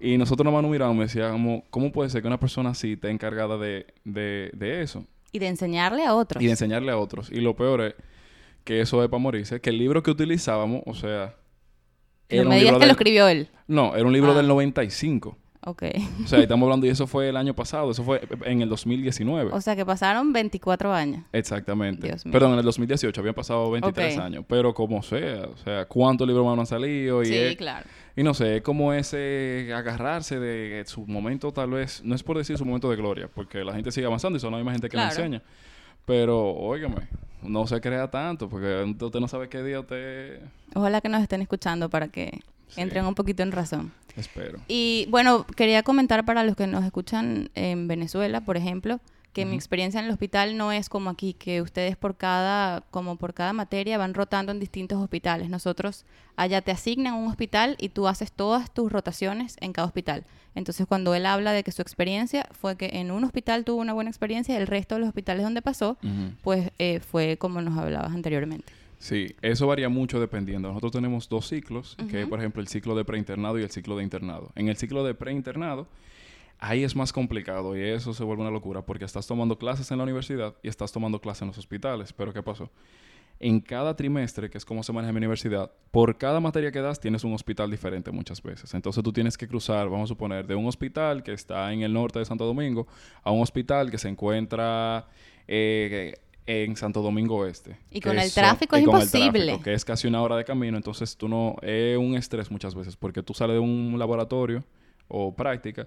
Y 0.00 0.16
nosotros 0.18 0.44
nomás 0.44 0.62
nos 0.62 0.70
mirábamos 0.70 1.02
y 1.02 1.18
decíamos, 1.18 1.62
¿cómo 1.70 1.92
puede 1.92 2.08
ser 2.10 2.22
que 2.22 2.28
una 2.28 2.40
persona 2.40 2.70
así 2.70 2.92
esté 2.94 3.10
encargada 3.10 3.58
de, 3.58 3.86
de, 4.04 4.50
de 4.54 4.82
eso? 4.82 5.04
Y 5.34 5.40
de 5.40 5.48
enseñarle 5.48 6.06
a 6.06 6.14
otros. 6.14 6.40
Y 6.40 6.46
de 6.46 6.52
enseñarle 6.52 6.92
a 6.92 6.96
otros. 6.96 7.28
Y 7.30 7.40
lo 7.40 7.56
peor 7.56 7.80
es 7.82 7.94
que 8.62 8.80
eso 8.80 9.02
es 9.02 9.08
para 9.10 9.18
morirse, 9.20 9.60
que 9.60 9.70
el 9.70 9.78
libro 9.78 10.00
que 10.02 10.12
utilizábamos, 10.12 10.82
o 10.86 10.94
sea... 10.94 11.34
No 12.30 12.42
un 12.42 12.48
me 12.48 12.54
digas 12.54 12.66
libro 12.66 12.78
que 12.78 12.86
lo 12.86 12.92
escribió 12.92 13.28
él. 13.28 13.48
No, 13.66 13.96
era 13.96 14.06
un 14.06 14.12
libro 14.12 14.30
Ah. 14.30 14.36
del 14.36 14.46
95. 14.46 15.36
Ok. 15.66 15.82
O 16.24 16.26
sea, 16.26 16.40
estamos 16.40 16.66
hablando, 16.66 16.86
y 16.86 16.90
eso 16.90 17.06
fue 17.06 17.28
el 17.28 17.36
año 17.36 17.54
pasado, 17.54 17.90
eso 17.90 18.04
fue 18.04 18.20
en 18.44 18.60
el 18.62 18.68
2019. 18.68 19.50
O 19.52 19.60
sea 19.60 19.74
que 19.74 19.86
pasaron 19.86 20.32
24 20.32 20.92
años. 20.92 21.24
Exactamente. 21.32 22.06
Dios 22.06 22.24
mío. 22.26 22.32
Perdón, 22.32 22.52
en 22.52 22.58
el 22.58 22.64
2018 22.64 23.20
habían 23.20 23.34
pasado 23.34 23.70
23 23.70 24.16
Ok. 24.18 24.22
años. 24.24 24.44
Pero 24.48 24.74
como 24.74 25.02
sea, 25.02 25.46
o 25.52 25.56
sea, 25.56 25.86
¿cuántos 25.86 26.26
libros 26.28 26.44
más 26.44 26.58
han 26.58 26.66
salido? 26.66 27.22
Y, 27.22 27.26
Sí, 27.26 27.34
es- 27.36 27.56
claro. 27.56 27.86
y 28.14 28.22
no 28.22 28.34
sé, 28.34 28.56
es 28.56 28.62
como 28.62 28.92
ese 28.92 29.72
agarrarse 29.74 30.38
de 30.38 30.84
su 30.86 31.06
momento, 31.06 31.52
tal 31.52 31.70
vez, 31.70 32.02
no 32.04 32.14
es 32.14 32.22
por 32.22 32.36
decir 32.36 32.58
su 32.58 32.64
momento 32.64 32.90
de 32.90 32.96
gloria, 32.96 33.28
porque 33.34 33.64
la 33.64 33.72
gente 33.72 33.90
sigue 33.90 34.06
avanzando 34.06 34.36
y 34.36 34.40
son 34.40 34.50
la 34.52 34.58
misma 34.58 34.72
gente 34.72 34.88
que 34.88 34.96
Claro. 34.96 35.14
le 35.14 35.16
enseña. 35.16 35.42
Pero, 36.04 36.50
óigame, 36.50 37.08
no 37.42 37.66
se 37.66 37.80
crea 37.80 38.10
tanto, 38.10 38.48
porque 38.50 38.84
usted 39.00 39.20
no 39.20 39.28
sabe 39.28 39.48
qué 39.48 39.62
día 39.62 39.80
usted... 39.80 40.40
Ojalá 40.74 41.00
que 41.00 41.08
nos 41.08 41.22
estén 41.22 41.40
escuchando 41.40 41.88
para 41.88 42.08
que 42.08 42.40
Sí. 42.74 42.80
entren 42.80 43.04
un 43.06 43.14
poquito 43.14 43.42
en 43.42 43.52
razón. 43.52 43.92
Espero. 44.16 44.60
Y 44.68 45.06
bueno, 45.10 45.44
quería 45.44 45.82
comentar 45.82 46.24
para 46.24 46.44
los 46.44 46.56
que 46.56 46.66
nos 46.66 46.84
escuchan 46.84 47.50
en 47.54 47.88
Venezuela, 47.88 48.40
por 48.42 48.56
ejemplo, 48.56 49.00
que 49.34 49.44
mi 49.44 49.56
experiencia 49.56 49.98
en 49.98 50.06
el 50.06 50.12
hospital 50.12 50.56
no 50.56 50.70
es 50.70 50.88
como 50.88 51.10
aquí, 51.10 51.34
que 51.34 51.60
ustedes 51.60 51.96
por 51.96 52.16
cada, 52.16 52.82
como 52.92 53.16
por 53.16 53.34
cada 53.34 53.52
materia 53.52 53.98
van 53.98 54.14
rotando 54.14 54.52
en 54.52 54.60
distintos 54.60 55.02
hospitales. 55.02 55.50
Nosotros 55.50 56.04
allá 56.36 56.62
te 56.62 56.70
asignan 56.70 57.14
un 57.14 57.28
hospital 57.28 57.76
y 57.80 57.88
tú 57.88 58.06
haces 58.06 58.30
todas 58.30 58.72
tus 58.72 58.92
rotaciones 58.92 59.56
en 59.60 59.72
cada 59.72 59.88
hospital. 59.88 60.24
Entonces 60.54 60.86
cuando 60.86 61.16
él 61.16 61.26
habla 61.26 61.50
de 61.50 61.64
que 61.64 61.72
su 61.72 61.82
experiencia 61.82 62.46
fue 62.52 62.76
que 62.76 62.90
en 62.92 63.10
un 63.10 63.24
hospital 63.24 63.64
tuvo 63.64 63.80
una 63.80 63.92
buena 63.92 64.08
experiencia, 64.08 64.56
el 64.56 64.68
resto 64.68 64.94
de 64.94 65.00
los 65.00 65.08
hospitales 65.08 65.42
donde 65.42 65.62
pasó, 65.62 65.98
pues 66.42 66.70
eh, 66.78 67.00
fue 67.00 67.36
como 67.36 67.60
nos 67.60 67.76
hablabas 67.76 68.12
anteriormente. 68.12 68.72
Sí, 69.04 69.36
eso 69.42 69.66
varía 69.66 69.90
mucho 69.90 70.18
dependiendo. 70.18 70.68
Nosotros 70.68 70.92
tenemos 70.92 71.28
dos 71.28 71.46
ciclos, 71.46 71.94
que 72.08 72.22
es, 72.22 72.26
por 72.26 72.38
ejemplo, 72.38 72.62
el 72.62 72.68
ciclo 72.68 72.96
de 72.96 73.04
preinternado 73.04 73.58
y 73.58 73.62
el 73.62 73.70
ciclo 73.70 73.98
de 73.98 74.02
internado. 74.02 74.50
En 74.54 74.68
el 74.68 74.78
ciclo 74.78 75.04
de 75.04 75.12
preinternado, 75.12 75.88
ahí 76.58 76.84
es 76.84 76.96
más 76.96 77.12
complicado 77.12 77.76
y 77.76 77.82
eso 77.82 78.14
se 78.14 78.24
vuelve 78.24 78.40
una 78.40 78.50
locura 78.50 78.80
porque 78.80 79.04
estás 79.04 79.26
tomando 79.26 79.58
clases 79.58 79.90
en 79.90 79.98
la 79.98 80.04
universidad 80.04 80.54
y 80.62 80.68
estás 80.68 80.90
tomando 80.90 81.20
clases 81.20 81.42
en 81.42 81.48
los 81.48 81.58
hospitales. 81.58 82.14
Pero 82.14 82.32
¿qué 82.32 82.42
pasó? 82.42 82.70
En 83.40 83.60
cada 83.60 83.94
trimestre, 83.94 84.48
que 84.48 84.56
es 84.56 84.64
como 84.64 84.82
se 84.82 84.90
maneja 84.90 85.10
en 85.10 85.16
mi 85.16 85.18
universidad, 85.18 85.70
por 85.90 86.16
cada 86.16 86.40
materia 86.40 86.72
que 86.72 86.80
das 86.80 86.98
tienes 86.98 87.24
un 87.24 87.34
hospital 87.34 87.70
diferente 87.70 88.10
muchas 88.10 88.42
veces. 88.42 88.72
Entonces 88.72 89.04
tú 89.04 89.12
tienes 89.12 89.36
que 89.36 89.46
cruzar, 89.46 89.90
vamos 89.90 90.06
a 90.06 90.14
suponer, 90.14 90.46
de 90.46 90.54
un 90.54 90.66
hospital 90.66 91.22
que 91.22 91.34
está 91.34 91.70
en 91.74 91.82
el 91.82 91.92
norte 91.92 92.20
de 92.20 92.24
Santo 92.24 92.46
Domingo 92.46 92.86
a 93.22 93.30
un 93.32 93.42
hospital 93.42 93.90
que 93.90 93.98
se 93.98 94.08
encuentra 94.08 95.08
eh, 95.46 96.14
en 96.46 96.76
Santo 96.76 97.00
Domingo 97.02 97.36
Oeste. 97.36 97.78
Y 97.90 98.00
con 98.00 98.18
el 98.18 98.32
tráfico 98.32 98.76
es 98.76 98.82
imposible. 98.82 99.44
tráfico, 99.46 99.62
que 99.64 99.74
es 99.74 99.84
casi 99.84 100.06
una 100.08 100.20
hora 100.22 100.36
de 100.36 100.44
camino, 100.44 100.76
entonces 100.76 101.16
tú 101.16 101.28
no... 101.28 101.56
Es 101.62 101.96
un 101.96 102.14
estrés 102.16 102.50
muchas 102.50 102.74
veces 102.74 102.96
porque 102.96 103.22
tú 103.22 103.32
sales 103.34 103.54
de 103.54 103.60
un 103.60 103.94
laboratorio 103.98 104.62
o 105.08 105.34
práctica 105.34 105.86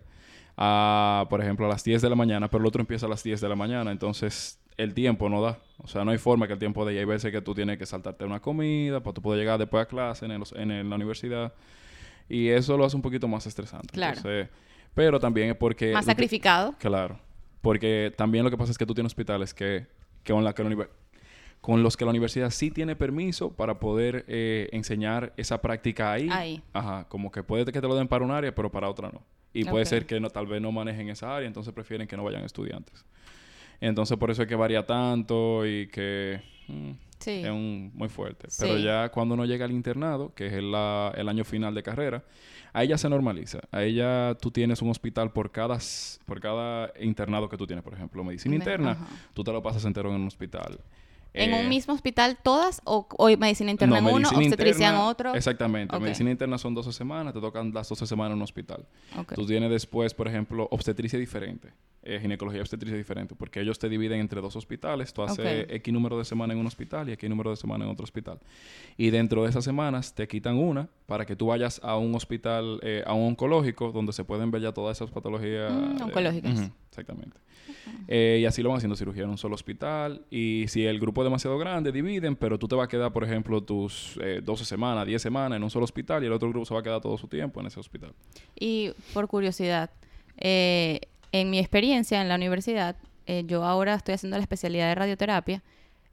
a, 0.55 1.25
por 1.29 1.41
ejemplo, 1.41 1.65
a 1.65 1.69
las 1.69 1.83
10 1.83 2.01
de 2.01 2.09
la 2.09 2.15
mañana, 2.15 2.49
pero 2.49 2.61
el 2.61 2.67
otro 2.67 2.81
empieza 2.81 3.05
a 3.05 3.09
las 3.09 3.23
10 3.23 3.39
de 3.41 3.49
la 3.49 3.55
mañana, 3.55 3.91
entonces 3.91 4.59
el 4.77 4.93
tiempo 4.93 5.29
no 5.29 5.41
da. 5.41 5.59
O 5.77 5.87
sea, 5.87 6.03
no 6.05 6.11
hay 6.11 6.17
forma 6.17 6.47
que 6.47 6.53
el 6.53 6.59
tiempo 6.59 6.85
de 6.85 6.93
ahí. 6.93 6.97
Hay 6.99 7.05
veces 7.05 7.31
que 7.31 7.41
tú 7.41 7.53
tienes 7.53 7.77
que 7.77 7.85
saltarte 7.85 8.25
una 8.25 8.39
comida 8.39 8.99
para 9.01 9.13
tú 9.13 9.21
poder 9.21 9.39
llegar 9.39 9.57
después 9.59 9.83
a 9.83 9.87
clase 9.87 10.25
en, 10.25 10.31
el- 10.31 10.43
en 10.55 10.71
el- 10.71 10.89
la 10.89 10.95
universidad. 10.95 11.53
Y 12.29 12.49
eso 12.49 12.77
lo 12.77 12.85
hace 12.85 12.95
un 12.95 13.01
poquito 13.01 13.27
más 13.27 13.45
estresante. 13.47 13.87
Claro. 13.93 14.17
Entonces, 14.17 14.49
pero 14.93 15.19
también 15.19 15.49
es 15.49 15.55
porque... 15.55 15.93
Más 15.93 16.05
que- 16.05 16.11
sacrificado. 16.11 16.73
Claro. 16.79 17.19
Porque 17.61 18.13
también 18.15 18.43
lo 18.43 18.49
que 18.51 18.57
pasa 18.57 18.71
es 18.71 18.77
que 18.77 18.85
tú 18.85 18.93
tienes 18.93 19.11
hospitales 19.11 19.53
que, 19.53 19.87
que 20.27 20.33
con, 20.33 20.43
la, 20.43 20.53
que 20.53 20.63
la 20.63 20.89
con 21.61 21.81
los 21.83 21.95
que 21.95 22.03
la 22.03 22.11
universidad 22.11 22.49
sí 22.49 22.69
tiene 22.69 22.97
permiso 22.97 23.53
para 23.53 23.79
poder 23.79 24.25
eh, 24.27 24.67
enseñar 24.73 25.33
esa 25.37 25.61
práctica 25.61 26.11
ahí. 26.11 26.27
Ahí. 26.29 26.61
Ajá. 26.73 27.05
Como 27.07 27.31
que 27.31 27.43
puede 27.43 27.65
que 27.65 27.79
te 27.79 27.87
lo 27.87 27.95
den 27.95 28.09
para 28.09 28.25
un 28.25 28.31
área, 28.31 28.53
pero 28.53 28.69
para 28.69 28.89
otra 28.89 29.09
no. 29.09 29.23
Y 29.53 29.63
puede 29.63 29.85
ser 29.85 30.05
que 30.05 30.19
no, 30.19 30.29
tal 30.29 30.45
vez 30.45 30.61
no 30.61 30.71
manejen 30.71 31.09
esa 31.09 31.35
área, 31.35 31.47
entonces 31.47 31.73
prefieren 31.73 32.07
que 32.07 32.17
no 32.17 32.23
vayan 32.23 32.43
estudiantes. 32.43 33.05
Entonces 33.79 34.17
por 34.17 34.29
eso 34.29 34.41
es 34.41 34.47
que 34.47 34.55
varía 34.55 34.85
tanto 34.85 35.65
y 35.65 35.87
que... 35.87 36.41
mm, 36.67 36.91
Sí. 37.27 37.41
Es 37.43 37.49
un, 37.51 37.91
muy 37.93 38.09
fuerte. 38.09 38.49
Sí. 38.49 38.63
Pero 38.65 38.77
ya 38.79 39.09
cuando 39.09 39.33
uno 39.33 39.45
llega 39.45 39.65
al 39.65 39.71
internado, 39.71 40.33
que 40.33 40.47
es 40.47 40.53
el, 40.53 40.71
la- 40.71 41.13
el 41.17 41.27
año 41.27 41.43
final 41.43 41.73
de 41.75 41.83
carrera, 41.83 42.23
ahí 42.73 42.87
ya 42.87 42.97
se 42.97 43.09
normaliza. 43.09 43.59
Ahí 43.71 43.95
ya 43.95 44.37
tú 44.39 44.49
tienes 44.51 44.81
un 44.81 44.89
hospital 44.89 45.31
por 45.33 45.51
cada, 45.51 45.77
por 46.25 46.39
cada 46.39 46.91
internado 47.01 47.49
que 47.49 47.57
tú 47.57 47.67
tienes. 47.67 47.83
Por 47.83 47.93
ejemplo, 47.93 48.23
medicina 48.23 48.51
Me- 48.51 48.55
interna, 48.57 48.91
ajá. 48.91 49.07
tú 49.33 49.43
te 49.43 49.51
lo 49.51 49.61
pasas 49.61 49.83
entero 49.85 50.09
en 50.09 50.21
un 50.21 50.27
hospital. 50.27 50.79
¿En 51.33 51.53
Eh, 51.53 51.61
un 51.61 51.69
mismo 51.69 51.93
hospital 51.93 52.37
todas 52.41 52.81
o, 52.83 53.07
o 53.17 53.27
medicina 53.37 53.69
interna 53.71 54.01
no, 54.01 54.09
en 54.09 54.15
uno, 54.15 54.29
obstetricia 54.29 54.89
en 54.89 54.95
otro? 54.95 55.35
Exactamente. 55.35 55.97
Medicina 55.99 56.31
interna 56.31 56.57
son 56.57 56.73
12 56.73 56.91
semanas, 56.93 57.33
te 57.33 57.41
tocan 57.41 57.71
las 57.73 57.87
12 57.89 58.07
semanas 58.07 58.31
en 58.31 58.37
un 58.37 58.41
hospital. 58.43 58.85
Ok. 59.17 59.33
Tú 59.35 59.45
tienes 59.45 59.69
después, 59.69 60.13
por 60.13 60.27
ejemplo, 60.27 60.67
obstetricia 60.71 61.19
diferente, 61.19 61.73
eh, 62.03 62.19
ginecología 62.21 62.59
y 62.59 62.61
obstetricia 62.61 62.97
diferente, 62.97 63.35
porque 63.35 63.59
ellos 63.61 63.77
te 63.77 63.89
dividen 63.89 64.19
entre 64.19 64.41
dos 64.41 64.55
hospitales. 64.55 65.13
Tú 65.13 65.21
haces 65.23 65.65
Ok. 65.65 65.71
X 65.73 65.93
número 65.93 66.17
de 66.17 66.25
semanas 66.25 66.55
en 66.55 66.59
un 66.61 66.67
hospital 66.67 67.09
y 67.09 67.11
X 67.13 67.29
número 67.29 67.49
de 67.51 67.55
semanas 67.57 67.85
en 67.85 67.91
otro 67.91 68.03
hospital. 68.03 68.39
Y 68.97 69.09
dentro 69.09 69.43
de 69.43 69.49
esas 69.49 69.63
semanas 69.63 70.13
te 70.15 70.27
quitan 70.27 70.57
una 70.57 70.89
para 71.05 71.25
que 71.25 71.35
tú 71.35 71.47
vayas 71.47 71.79
a 71.83 71.97
un 71.97 72.15
hospital, 72.15 72.79
eh, 72.83 73.03
a 73.05 73.13
un 73.13 73.27
oncológico, 73.29 73.91
donde 73.91 74.13
se 74.13 74.23
pueden 74.23 74.49
ver 74.51 74.61
ya 74.61 74.71
todas 74.71 74.97
esas 74.97 75.11
patologías. 75.11 75.71
Mm, 75.71 75.97
eh, 75.99 76.03
oncológicas. 76.03 76.71
Exactamente. 76.97 77.37
Eh, 78.07 78.39
y 78.41 78.45
así 78.45 78.61
lo 78.61 78.69
van 78.69 78.77
haciendo 78.77 78.95
cirugía 78.95 79.23
en 79.23 79.29
un 79.29 79.37
solo 79.37 79.55
hospital. 79.55 80.25
Y 80.31 80.65
si 80.67 80.85
el 80.85 80.99
grupo 80.99 81.21
es 81.21 81.25
demasiado 81.25 81.57
grande, 81.57 81.91
dividen, 81.91 82.35
pero 82.35 82.57
tú 82.57 82.67
te 82.67 82.75
vas 82.75 82.85
a 82.85 82.87
quedar, 82.87 83.11
por 83.11 83.23
ejemplo, 83.23 83.61
tus 83.61 84.17
eh, 84.21 84.41
12 84.43 84.65
semanas, 84.65 85.05
10 85.05 85.21
semanas 85.21 85.57
en 85.57 85.63
un 85.63 85.69
solo 85.69 85.85
hospital 85.85 86.23
y 86.23 86.27
el 86.27 86.33
otro 86.33 86.49
grupo 86.49 86.65
se 86.65 86.73
va 86.73 86.79
a 86.79 86.83
quedar 86.83 87.01
todo 87.01 87.17
su 87.17 87.27
tiempo 87.27 87.59
en 87.59 87.67
ese 87.67 87.79
hospital. 87.79 88.13
Y 88.59 88.91
por 89.13 89.27
curiosidad, 89.27 89.91
eh, 90.37 91.01
en 91.31 91.49
mi 91.49 91.59
experiencia 91.59 92.21
en 92.21 92.29
la 92.29 92.35
universidad, 92.35 92.95
eh, 93.25 93.43
yo 93.45 93.63
ahora 93.63 93.95
estoy 93.95 94.15
haciendo 94.15 94.37
la 94.37 94.43
especialidad 94.43 94.87
de 94.87 94.95
radioterapia 94.95 95.63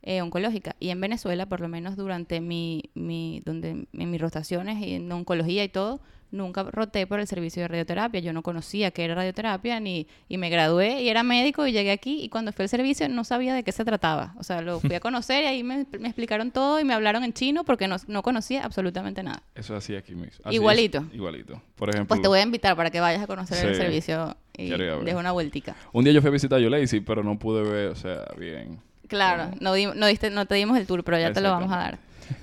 eh, 0.07 0.21
oncológica 0.21 0.77
y 0.81 0.91
en 0.91 1.01
Venezuela, 1.01 1.47
por 1.47 1.61
lo 1.61 1.69
menos 1.69 1.97
durante 1.97 2.41
mi, 2.41 2.91
mi, 2.95 3.43
donde, 3.45 3.87
en 3.93 4.11
mis 4.11 4.21
rotaciones 4.21 4.79
y 4.87 4.95
en 4.95 5.11
oncología 5.11 5.65
y 5.65 5.69
todo, 5.69 6.01
nunca 6.31 6.65
roté 6.65 7.07
por 7.07 7.21
el 7.21 7.27
servicio 7.27 7.63
de 7.63 7.69
radioterapia. 7.69 8.21
Yo 8.21 8.33
no 8.35 8.43
conocía 8.43 8.91
qué 8.91 9.05
era 9.05 9.15
radioterapia 9.15 9.81
ni, 9.81 10.07
y 10.29 10.37
me 10.37 10.51
gradué 10.51 11.01
y 11.03 11.09
era 11.09 11.23
médico 11.23 11.67
y 11.67 11.73
llegué 11.73 11.91
aquí 11.91 12.23
y 12.23 12.29
cuando 12.29 12.53
fui 12.53 12.65
al 12.65 12.69
servicio 12.69 13.09
no 13.09 13.25
sabía 13.25 13.55
de 13.55 13.63
qué 13.63 13.73
se 13.73 13.85
trataba. 13.85 14.35
O 14.39 14.43
sea, 14.43 14.61
lo 14.61 14.81
fui 14.81 14.95
a 14.95 15.01
conocer 15.01 15.45
y 15.45 15.47
ahí 15.47 15.63
me, 15.63 15.87
me 15.99 16.09
explicaron 16.09 16.51
todo 16.51 16.81
y 16.81 16.85
me 16.85 16.93
hablaron 16.93 17.25
en 17.25 17.33
chino 17.33 17.65
porque 17.65 17.89
no, 17.89 17.97
no 18.07 18.23
conocía 18.23 18.65
absolutamente 18.65 19.23
nada. 19.23 19.43
Eso 19.55 19.75
es 19.75 19.85
así 19.85 19.97
aquí 19.97 20.15
mismo. 20.15 20.45
Así 20.45 20.57
Igualito. 20.57 20.99
es, 20.99 21.15
igualito. 21.15 21.63
Por 21.77 21.89
ejemplo, 21.89 22.09
Pues 22.09 22.21
te 22.21 22.29
voy 22.29 22.41
a 22.41 22.43
invitar 22.43 22.77
para 22.77 22.91
que 22.91 23.01
vayas 23.01 23.23
a 23.23 23.27
conocer 23.27 23.67
el 23.67 23.75
servicio 23.75 24.37
y 24.57 24.69
des 24.69 25.15
una 25.15 25.33
vueltica. 25.33 25.77
un 25.93 26.05
día 26.05 26.13
yo 26.13 26.21
fui 26.21 26.29
a 26.29 26.33
visitar 26.33 26.59
a 26.59 26.63
Yolacy, 26.63 27.01
pero 27.01 27.23
no 27.23 27.39
pude 27.39 27.63
ver, 27.63 27.89
o 27.89 27.97
sea, 27.97 28.25
bien. 28.37 28.81
Claro, 29.09 29.51
no, 29.61 29.75
di- 29.75 29.87
no, 29.95 30.07
diste, 30.07 30.31
no 30.31 30.47
te 30.47 30.55
dimos 30.55 30.79
el 30.79 30.87
tour, 30.87 31.05
pero 31.05 31.19
ya 31.19 31.33
te 31.33 31.41
lo 31.41 31.51
vamos 31.51 31.73
a 31.73 31.77
dar. 31.77 31.99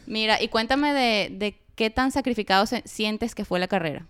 Mira, 0.06 0.41
y 0.41 0.48
cuéntame 0.48 0.94
de, 0.94 1.30
de 1.36 1.60
qué 1.75 1.89
tan 1.89 2.12
sacrificado 2.12 2.65
se- 2.65 2.84
sientes 2.86 3.34
que 3.36 3.46
fue 3.46 3.60
la 3.60 3.68
carrera. 3.68 4.06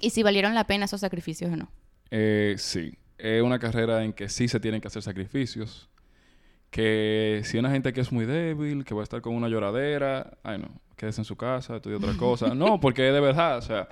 Y 0.00 0.10
si 0.10 0.22
valieron 0.22 0.54
la 0.54 0.64
pena 0.64 0.84
esos 0.84 1.00
sacrificios 1.00 1.52
o 1.52 1.56
no. 1.56 1.68
Eh, 2.10 2.54
sí, 2.58 2.94
es 3.16 3.42
una 3.42 3.58
carrera 3.58 4.04
en 4.04 4.12
que 4.12 4.28
sí 4.28 4.46
se 4.48 4.60
tienen 4.60 4.80
que 4.80 4.88
hacer 4.88 5.02
sacrificios. 5.02 5.88
Que 6.70 7.40
si 7.44 7.56
una 7.58 7.70
gente 7.70 7.92
que 7.94 8.00
es 8.02 8.12
muy 8.12 8.26
débil, 8.26 8.84
que 8.84 8.94
va 8.94 9.00
a 9.00 9.04
estar 9.04 9.22
con 9.22 9.34
una 9.34 9.48
lloradera, 9.48 10.36
ay 10.42 10.58
no, 10.58 10.68
quédese 10.96 11.22
en 11.22 11.24
su 11.24 11.34
casa, 11.36 11.76
estudie 11.76 11.96
otra 11.96 12.12
cosa. 12.18 12.48
No, 12.54 12.78
porque 12.78 13.02
de 13.02 13.20
verdad, 13.20 13.56
o 13.58 13.62
sea, 13.62 13.88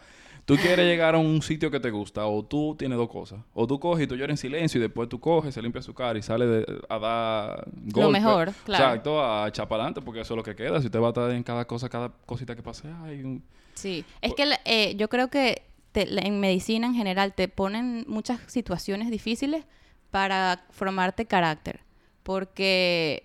tú 0.47 0.57
quieres 0.57 0.87
llegar 0.87 1.15
a 1.15 1.19
un 1.19 1.43
sitio 1.43 1.71
que 1.71 1.79
te 1.81 1.91
gusta, 1.91 2.25
o 2.27 2.43
tú 2.45 2.75
tienes 2.79 2.97
dos 2.97 3.09
cosas. 3.11 3.41
O 3.53 3.67
tú 3.67 3.79
coges 3.79 4.05
y 4.05 4.07
tú 4.07 4.17
lloras 4.17 4.31
en 4.35 4.37
silencio 4.39 4.79
y 4.79 4.83
después 4.83 5.09
tú 5.09 5.21
coges, 5.21 5.53
se 5.53 5.61
limpia 5.61 5.83
su 5.83 5.93
cara 5.93 6.19
y 6.19 6.23
sale 6.23 6.47
de- 6.47 6.81
a 6.89 6.99
dar 6.99 7.69
golpe. 7.75 8.13
mejor, 8.13 8.53
claro. 8.65 8.85
Exacto, 8.85 9.23
a 9.23 9.49
echar 9.49 9.69
para 9.69 9.83
adelante, 9.83 10.01
porque 10.03 10.21
eso 10.23 10.33
es 10.33 10.37
lo 10.39 10.43
que 10.43 10.55
queda. 10.57 10.81
Si 10.81 10.87
usted 10.87 11.01
va 11.01 11.09
a 11.09 11.11
estar 11.11 11.31
en 11.33 11.43
cada 11.43 11.67
cosa, 11.67 11.89
cada 11.91 12.09
cosita 12.25 12.57
que 12.57 12.63
pase, 12.63 12.89
ay, 13.05 13.23
un- 13.23 13.43
Sí, 13.75 14.05
es 14.23 14.33
que 14.35 14.47
la- 14.47 14.61
eh, 14.65 14.95
yo 14.97 15.09
creo 15.09 15.29
que 15.29 15.63
te- 15.93 16.09
en 16.27 16.41
medicina 16.41 16.87
en 16.87 16.95
general 16.95 17.35
te 17.35 17.49
ponen 17.49 18.05
muchas 18.09 18.41
situaciones 18.47 19.11
difíciles 19.11 19.65
para 20.11 20.65
formarte 20.71 21.27
carácter, 21.27 21.81
porque 22.23 23.25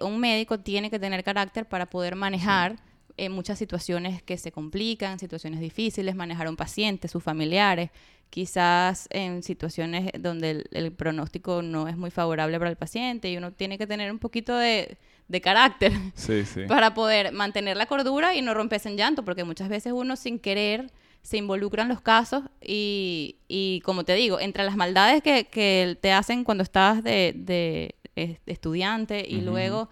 un 0.00 0.18
médico 0.20 0.58
tiene 0.60 0.90
que 0.90 0.98
tener 0.98 1.22
carácter 1.24 1.66
para 1.66 1.86
poder 1.86 2.14
manejar 2.16 2.76
eh, 3.16 3.28
muchas 3.28 3.58
situaciones 3.58 4.22
que 4.22 4.36
se 4.36 4.50
complican, 4.50 5.18
situaciones 5.18 5.60
difíciles, 5.60 6.14
manejar 6.14 6.46
a 6.46 6.50
un 6.50 6.56
paciente, 6.56 7.08
sus 7.08 7.22
familiares, 7.22 7.90
quizás 8.30 9.06
en 9.10 9.44
situaciones 9.44 10.10
donde 10.18 10.50
el, 10.50 10.64
el 10.72 10.92
pronóstico 10.92 11.62
no 11.62 11.86
es 11.86 11.96
muy 11.96 12.10
favorable 12.10 12.58
para 12.58 12.70
el 12.70 12.76
paciente 12.76 13.30
y 13.30 13.36
uno 13.36 13.52
tiene 13.52 13.78
que 13.78 13.86
tener 13.86 14.10
un 14.10 14.18
poquito 14.18 14.56
de, 14.56 14.98
de 15.28 15.40
carácter 15.40 15.92
Sí, 16.14 16.44
sí. 16.44 16.62
para 16.68 16.94
poder 16.94 17.32
mantener 17.32 17.76
la 17.76 17.86
cordura 17.86 18.34
y 18.34 18.42
no 18.42 18.54
romperse 18.54 18.88
en 18.88 18.96
llanto, 18.96 19.24
porque 19.24 19.44
muchas 19.44 19.68
veces 19.68 19.92
uno 19.92 20.16
sin 20.16 20.38
querer 20.40 20.90
se 21.22 21.36
involucra 21.36 21.84
en 21.84 21.88
los 21.88 22.00
casos 22.00 22.42
y, 22.60 23.36
y 23.48 23.80
como 23.80 24.04
te 24.04 24.14
digo, 24.14 24.40
entre 24.40 24.64
las 24.64 24.76
maldades 24.76 25.22
que, 25.22 25.44
que 25.44 25.96
te 26.00 26.12
hacen 26.12 26.44
cuando 26.44 26.62
estás 26.62 27.02
de, 27.02 27.32
de, 27.36 27.94
de 28.14 28.38
estudiante 28.46 29.24
y 29.26 29.40
luego 29.40 29.88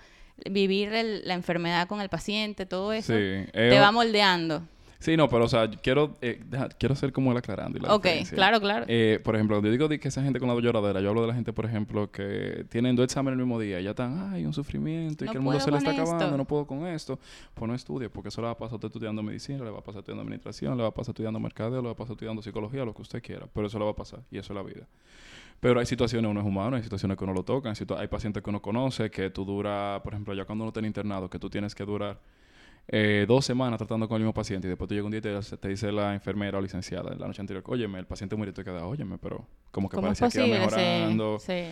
vivir 0.51 0.93
el- 0.93 1.23
la 1.27 1.35
enfermedad 1.35 1.87
con 1.89 2.01
el 2.01 2.09
paciente, 2.09 2.67
todo 2.67 2.93
eso, 2.93 3.13
Sí, 3.13 3.19
te 3.53 3.77
eh, 3.77 3.81
va 3.81 3.93
moldeando. 3.93 4.63
Sí, 4.99 5.17
no, 5.17 5.29
pero 5.29 5.47
o 5.47 5.49
sea, 5.49 5.69
quiero, 5.69 6.17
eh, 6.23 6.41
deja- 6.49 6.69
quiero 6.69 6.95
ser 6.95 7.13
como 7.13 7.33
el 7.33 7.37
aclarando. 7.37 7.77
Y 7.77 7.81
la 7.81 7.93
Ok, 7.93 8.05
diferencia. 8.05 8.37
claro, 8.37 8.61
claro. 8.61 8.85
Eh, 8.87 9.19
por 9.25 9.35
ejemplo, 9.35 9.57
cuando 9.57 9.67
yo 9.69 9.73
digo 9.73 9.89
que 10.01 10.07
esa 10.07 10.23
gente 10.23 10.39
con 10.39 10.49
la 10.49 10.55
lloradera, 10.61 11.01
yo 11.01 11.09
hablo 11.09 11.23
de 11.23 11.27
la 11.27 11.35
gente, 11.35 11.53
por 11.53 11.65
ejemplo, 11.67 12.13
que 12.13 12.65
tienen 12.69 12.95
dos 12.95 13.03
exámenes 13.07 13.37
el 13.37 13.45
mismo 13.45 13.59
día 13.59 13.81
y 13.81 13.83
ya 13.85 13.91
están, 13.91 14.31
ay, 14.33 14.47
un 14.47 14.53
sufrimiento 14.53 15.25
y 15.25 15.27
No 15.27 15.33
que 15.33 15.39
el 15.39 15.43
mundo 15.43 15.59
se 15.59 15.73
le 15.73 15.79
está 15.79 15.91
acabando, 15.91 16.37
no 16.37 16.45
puedo 16.45 16.69
con 16.69 16.87
esto. 16.87 17.19
Pues 17.53 17.69
no 17.69 17.75
estudie, 17.75 18.09
porque 18.11 18.29
eso 18.29 18.41
le 18.43 18.45
va 18.47 18.53
a 18.53 18.57
pasar 18.57 18.75
a 18.75 18.77
usted 18.77 18.87
estudiando 18.91 19.25
medicina, 19.25 19.65
le 19.65 19.71
va 19.71 19.81
a 19.81 19.83
pasar 19.83 19.99
estudiando 20.03 20.23
administración, 20.23 20.77
le 20.77 20.85
va 20.85 20.91
a 20.91 20.95
pasar 20.95 21.11
estudiando 21.15 21.41
mercadeo, 21.41 21.81
le 21.83 21.87
va 21.89 21.93
a 21.95 21.97
pasar 21.97 22.13
estudiando 22.13 22.41
psicología, 22.41 22.85
lo 22.85 22.95
que 22.95 23.03
usted 23.03 23.21
quiera, 23.21 23.49
pero 23.53 23.67
eso 23.67 23.81
le 23.81 23.85
va 23.85 23.91
a 23.91 23.97
pasar 23.97 24.21
y 24.31 24.39
eso 24.39 24.53
es 24.53 24.57
la 24.57 24.63
vida. 24.63 24.87
Pero 25.63 25.79
hay 25.79 25.87
situaciones, 25.87 26.29
uno 26.29 26.41
es 26.41 26.47
humano, 26.47 26.75
hay 26.75 26.83
situaciones 26.83 27.17
que 27.17 27.23
uno 27.23 27.33
lo 27.33 27.45
toca, 27.45 27.73
hay, 27.97 28.09
pacientes 28.09 28.43
que 28.43 28.51
uno 28.51 28.61
conoce, 28.61 29.13
que 29.13 29.31
tú 29.31 29.45
dura, 29.45 30.01
por 30.03 30.13
ejemplo, 30.13 30.35
ya 30.35 30.45
cuando 30.45 30.65
uno 30.65 30.71
está 30.71 30.85
internado, 30.85 31.31
que 31.31 31.39
tú 31.39 31.49
tienes 31.49 31.73
que 31.73 31.85
durar 31.85 32.19
eh, 32.89 33.27
dos 33.29 33.45
semanas 33.45 33.79
tratando 33.79 34.09
con 34.09 34.17
el 34.17 34.23
mismo 34.23 34.35
paciente 34.35 34.67
y 34.67 34.71
después 34.71 34.89
tú 34.89 34.95
llegas 34.95 35.05
un 35.05 35.13
día 35.13 35.19
y 35.19 35.23
te, 35.23 35.57
te 35.57 35.69
dice 35.69 35.93
la 35.93 36.15
enfermera 36.15 36.59
o 36.59 36.61
licenciada 36.61 37.15
la 37.15 37.29
noche 37.29 37.41
anterior, 37.41 37.63
óyeme, 37.69 38.01
el 38.01 38.07
paciente 38.07 38.35
murió 38.35 38.51
y 38.51 38.55
te 38.55 38.65
queda, 38.65 38.85
óyeme, 38.87 39.19
pero 39.19 39.47
como 39.71 39.89
que 39.89 39.95
¿Cómo 39.95 40.11
es 40.11 40.19
parecía 40.19 40.43
que 40.43 40.49
iba? 40.49 40.57
Sí, 40.69 40.77
mejorando. 40.77 41.39
sí. 41.39 41.63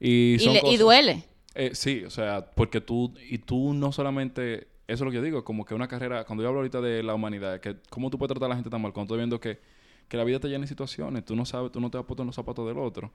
Y, 0.00 0.34
Y, 0.34 0.38
son 0.40 0.56
y 0.66 0.76
duele. 0.76 1.22
eh, 1.54 1.70
sí, 1.72 2.02
o 2.04 2.10
sea, 2.10 2.50
porque 2.52 2.80
tú, 2.80 3.14
y 3.30 3.38
tú 3.38 3.74
no 3.74 3.92
solamente, 3.92 4.66
eso 4.88 4.94
es 4.94 5.00
lo 5.02 5.10
que 5.12 5.18
yo 5.18 5.22
digo, 5.22 5.44
como 5.44 5.64
que 5.64 5.72
una 5.72 5.86
carrera, 5.86 6.24
cuando 6.24 6.42
yo 6.42 6.48
hablo 6.48 6.58
ahorita 6.62 6.80
de 6.80 7.04
la 7.04 7.14
humanidad, 7.14 7.60
que 7.60 7.76
cómo 7.90 8.10
tú 8.10 8.18
puedes 8.18 8.30
tratar 8.30 8.46
a 8.46 8.48
la 8.50 8.54
gente 8.56 8.70
tan 8.70 8.82
mal, 8.82 8.92
cuando 8.92 9.14
estoy 9.14 9.18
viendo 9.18 9.38
que, 9.38 9.60
que 10.08 10.16
la 10.16 10.24
vida 10.24 10.38
te 10.38 10.48
llena 10.48 10.62
de 10.62 10.68
situaciones, 10.68 11.24
tú 11.24 11.34
no 11.34 11.44
sabes, 11.44 11.72
tú 11.72 11.80
no 11.80 11.90
te 11.90 11.98
has 11.98 12.04
puesto 12.04 12.22
en 12.22 12.26
los 12.26 12.36
zapatos 12.36 12.66
del 12.66 12.78
otro. 12.78 13.10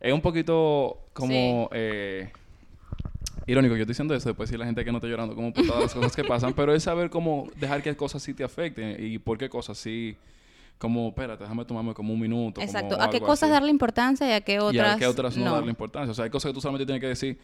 Es 0.00 0.12
un 0.12 0.20
poquito 0.20 0.98
como 1.12 1.68
eh, 1.72 2.30
irónico 3.46 3.74
yo 3.74 3.82
estoy 3.82 3.92
diciendo 3.92 4.14
eso, 4.14 4.28
después 4.28 4.48
decir 4.48 4.58
la 4.58 4.66
gente 4.66 4.84
que 4.84 4.92
no 4.92 4.98
está 4.98 5.08
llorando 5.08 5.34
como 5.34 5.52
por 5.52 5.66
todas 5.66 5.82
las 5.82 5.94
cosas 5.94 6.14
que 6.14 6.24
pasan, 6.24 6.52
pero 6.52 6.74
es 6.74 6.82
saber 6.82 7.10
cómo 7.10 7.48
dejar 7.56 7.82
que 7.82 7.96
cosas 7.96 8.22
sí 8.22 8.34
te 8.34 8.44
afecten 8.44 8.96
y 8.98 9.18
por 9.18 9.38
qué 9.38 9.48
cosas 9.48 9.78
sí, 9.78 10.16
como, 10.78 11.08
espérate, 11.08 11.42
déjame 11.42 11.64
tomarme 11.64 11.94
como 11.94 12.12
un 12.12 12.20
minuto. 12.20 12.60
Exacto. 12.60 12.96
como 12.96 13.02
¿A 13.02 13.10
qué 13.10 13.20
cosas 13.20 13.44
así. 13.44 13.52
darle 13.52 13.70
importancia 13.70 14.28
y 14.28 14.32
a 14.32 14.40
qué 14.42 14.60
otras, 14.60 14.74
Y 14.74 14.78
a 14.78 14.96
qué 14.96 15.06
otras 15.06 15.36
no, 15.36 15.52
darle 15.52 15.70
importancia. 15.70 16.12
O 16.12 16.14
sea, 16.14 16.24
hay 16.24 16.30
cosas 16.30 16.50
que 16.50 16.54
tú 16.54 16.60
solamente 16.60 16.86
tienes 16.86 17.00
que 17.00 17.08
decir, 17.08 17.38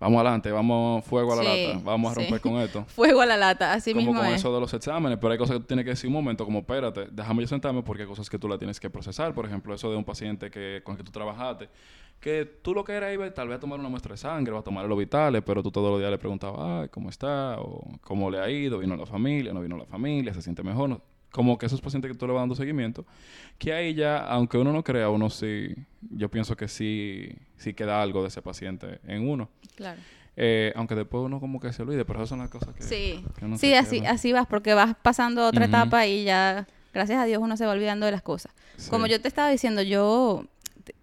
vamos 0.00 0.20
adelante, 0.20 0.50
vamos 0.50 1.04
fuego 1.04 1.34
a 1.34 1.36
la 1.36 1.42
Sí, 1.42 1.66
lata, 1.68 1.80
vamos 1.84 2.10
a 2.10 2.14
sí. 2.16 2.20
romper 2.22 2.40
con 2.40 2.52
esto. 2.60 2.84
Fuego 2.88 3.20
a 3.20 3.26
la 3.26 3.36
lata, 3.36 3.72
así 3.72 3.92
como 3.92 4.06
mismo 4.06 4.20
con 4.20 4.28
es. 4.30 4.40
eso 4.40 4.52
de 4.52 4.60
los 4.60 4.74
exámenes, 4.74 5.18
pero 5.20 5.32
hay 5.32 5.38
cosas 5.38 5.54
que 5.56 5.60
tú 5.60 5.66
tienes 5.66 5.84
que 5.84 5.90
decir 5.90 6.08
un 6.08 6.14
momento, 6.14 6.44
como 6.44 6.58
espérate, 6.60 7.06
déjame 7.12 7.42
yo 7.42 7.46
sentarme 7.46 7.82
porque 7.84 8.02
hay 8.02 8.08
cosas 8.08 8.28
que 8.28 8.38
tú 8.38 8.48
la 8.48 8.58
tienes 8.58 8.80
que 8.80 8.90
procesar. 8.90 9.32
Por 9.34 9.46
ejemplo, 9.46 9.72
eso 9.74 9.88
de 9.90 9.96
un 9.96 10.04
paciente 10.04 10.50
que, 10.50 10.80
con 10.82 10.94
el 10.94 10.98
que 10.98 11.04
tú 11.04 11.12
trabajaste, 11.12 11.68
que 12.18 12.44
tú 12.44 12.74
lo 12.74 12.82
que 12.84 12.92
era 12.92 13.12
iba 13.12 13.30
tal 13.32 13.48
vez 13.48 13.56
a 13.58 13.60
tomar 13.60 13.78
una 13.78 13.88
muestra 13.88 14.12
de 14.12 14.18
sangre, 14.18 14.52
va 14.52 14.60
a 14.60 14.62
tomar 14.62 14.84
los 14.86 14.98
vitales, 14.98 15.42
pero 15.46 15.62
tú 15.62 15.70
todos 15.70 15.90
los 15.90 15.98
días 16.00 16.10
le 16.10 16.18
preguntabas, 16.18 16.82
ay, 16.82 16.88
¿cómo 16.90 17.08
está? 17.08 17.56
O 17.60 17.82
¿cómo 18.02 18.30
le 18.30 18.40
ha 18.40 18.50
ido? 18.50 18.78
¿Vino 18.78 18.96
la 18.96 19.06
familia? 19.06 19.52
¿No 19.54 19.60
vino 19.60 19.76
la 19.76 19.86
familia? 19.86 20.34
¿Se 20.34 20.42
siente 20.42 20.62
mejor? 20.62 20.88
No- 20.90 21.00
Como 21.30 21.58
que 21.58 21.66
esos 21.66 21.80
pacientes 21.80 22.10
que 22.10 22.16
tú 22.18 22.26
le 22.26 22.32
vas 22.32 22.42
dando 22.42 22.54
seguimiento, 22.56 23.04
que 23.58 23.72
ahí 23.72 23.94
ya, 23.94 24.18
aunque 24.18 24.58
uno 24.58 24.72
no 24.72 24.82
crea, 24.82 25.10
uno 25.10 25.30
sí, 25.30 25.74
yo 26.10 26.28
pienso 26.28 26.56
que 26.56 26.66
sí, 26.66 27.32
sí 27.56 27.72
queda 27.72 28.02
algo 28.02 28.22
de 28.22 28.28
ese 28.28 28.42
paciente 28.42 28.98
en 29.06 29.28
uno. 29.28 29.48
Claro. 29.76 30.00
Eh, 30.36 30.72
aunque 30.74 30.94
después 30.94 31.22
uno 31.24 31.38
como 31.38 31.60
que 31.60 31.72
se 31.72 31.82
olvide, 31.82 32.04
pero 32.04 32.18
esas 32.20 32.30
son 32.30 32.38
las 32.40 32.48
cosas 32.50 32.74
que... 32.74 32.82
Sí, 32.82 33.24
que 33.38 33.44
uno 33.44 33.58
sí 33.58 33.74
así, 33.74 34.00
queda. 34.00 34.10
así 34.12 34.32
vas, 34.32 34.46
porque 34.46 34.74
vas 34.74 34.96
pasando 35.02 35.46
otra 35.46 35.66
etapa 35.66 36.06
y 36.06 36.24
ya, 36.24 36.66
gracias 36.94 37.18
a 37.20 37.24
Dios, 37.26 37.40
uno 37.42 37.56
se 37.56 37.66
va 37.66 37.72
olvidando 37.72 38.06
de 38.06 38.12
las 38.12 38.22
cosas. 38.22 38.52
Sí. 38.76 38.90
Como 38.90 39.06
yo 39.06 39.20
te 39.20 39.28
estaba 39.28 39.50
diciendo, 39.50 39.82
yo 39.82 40.46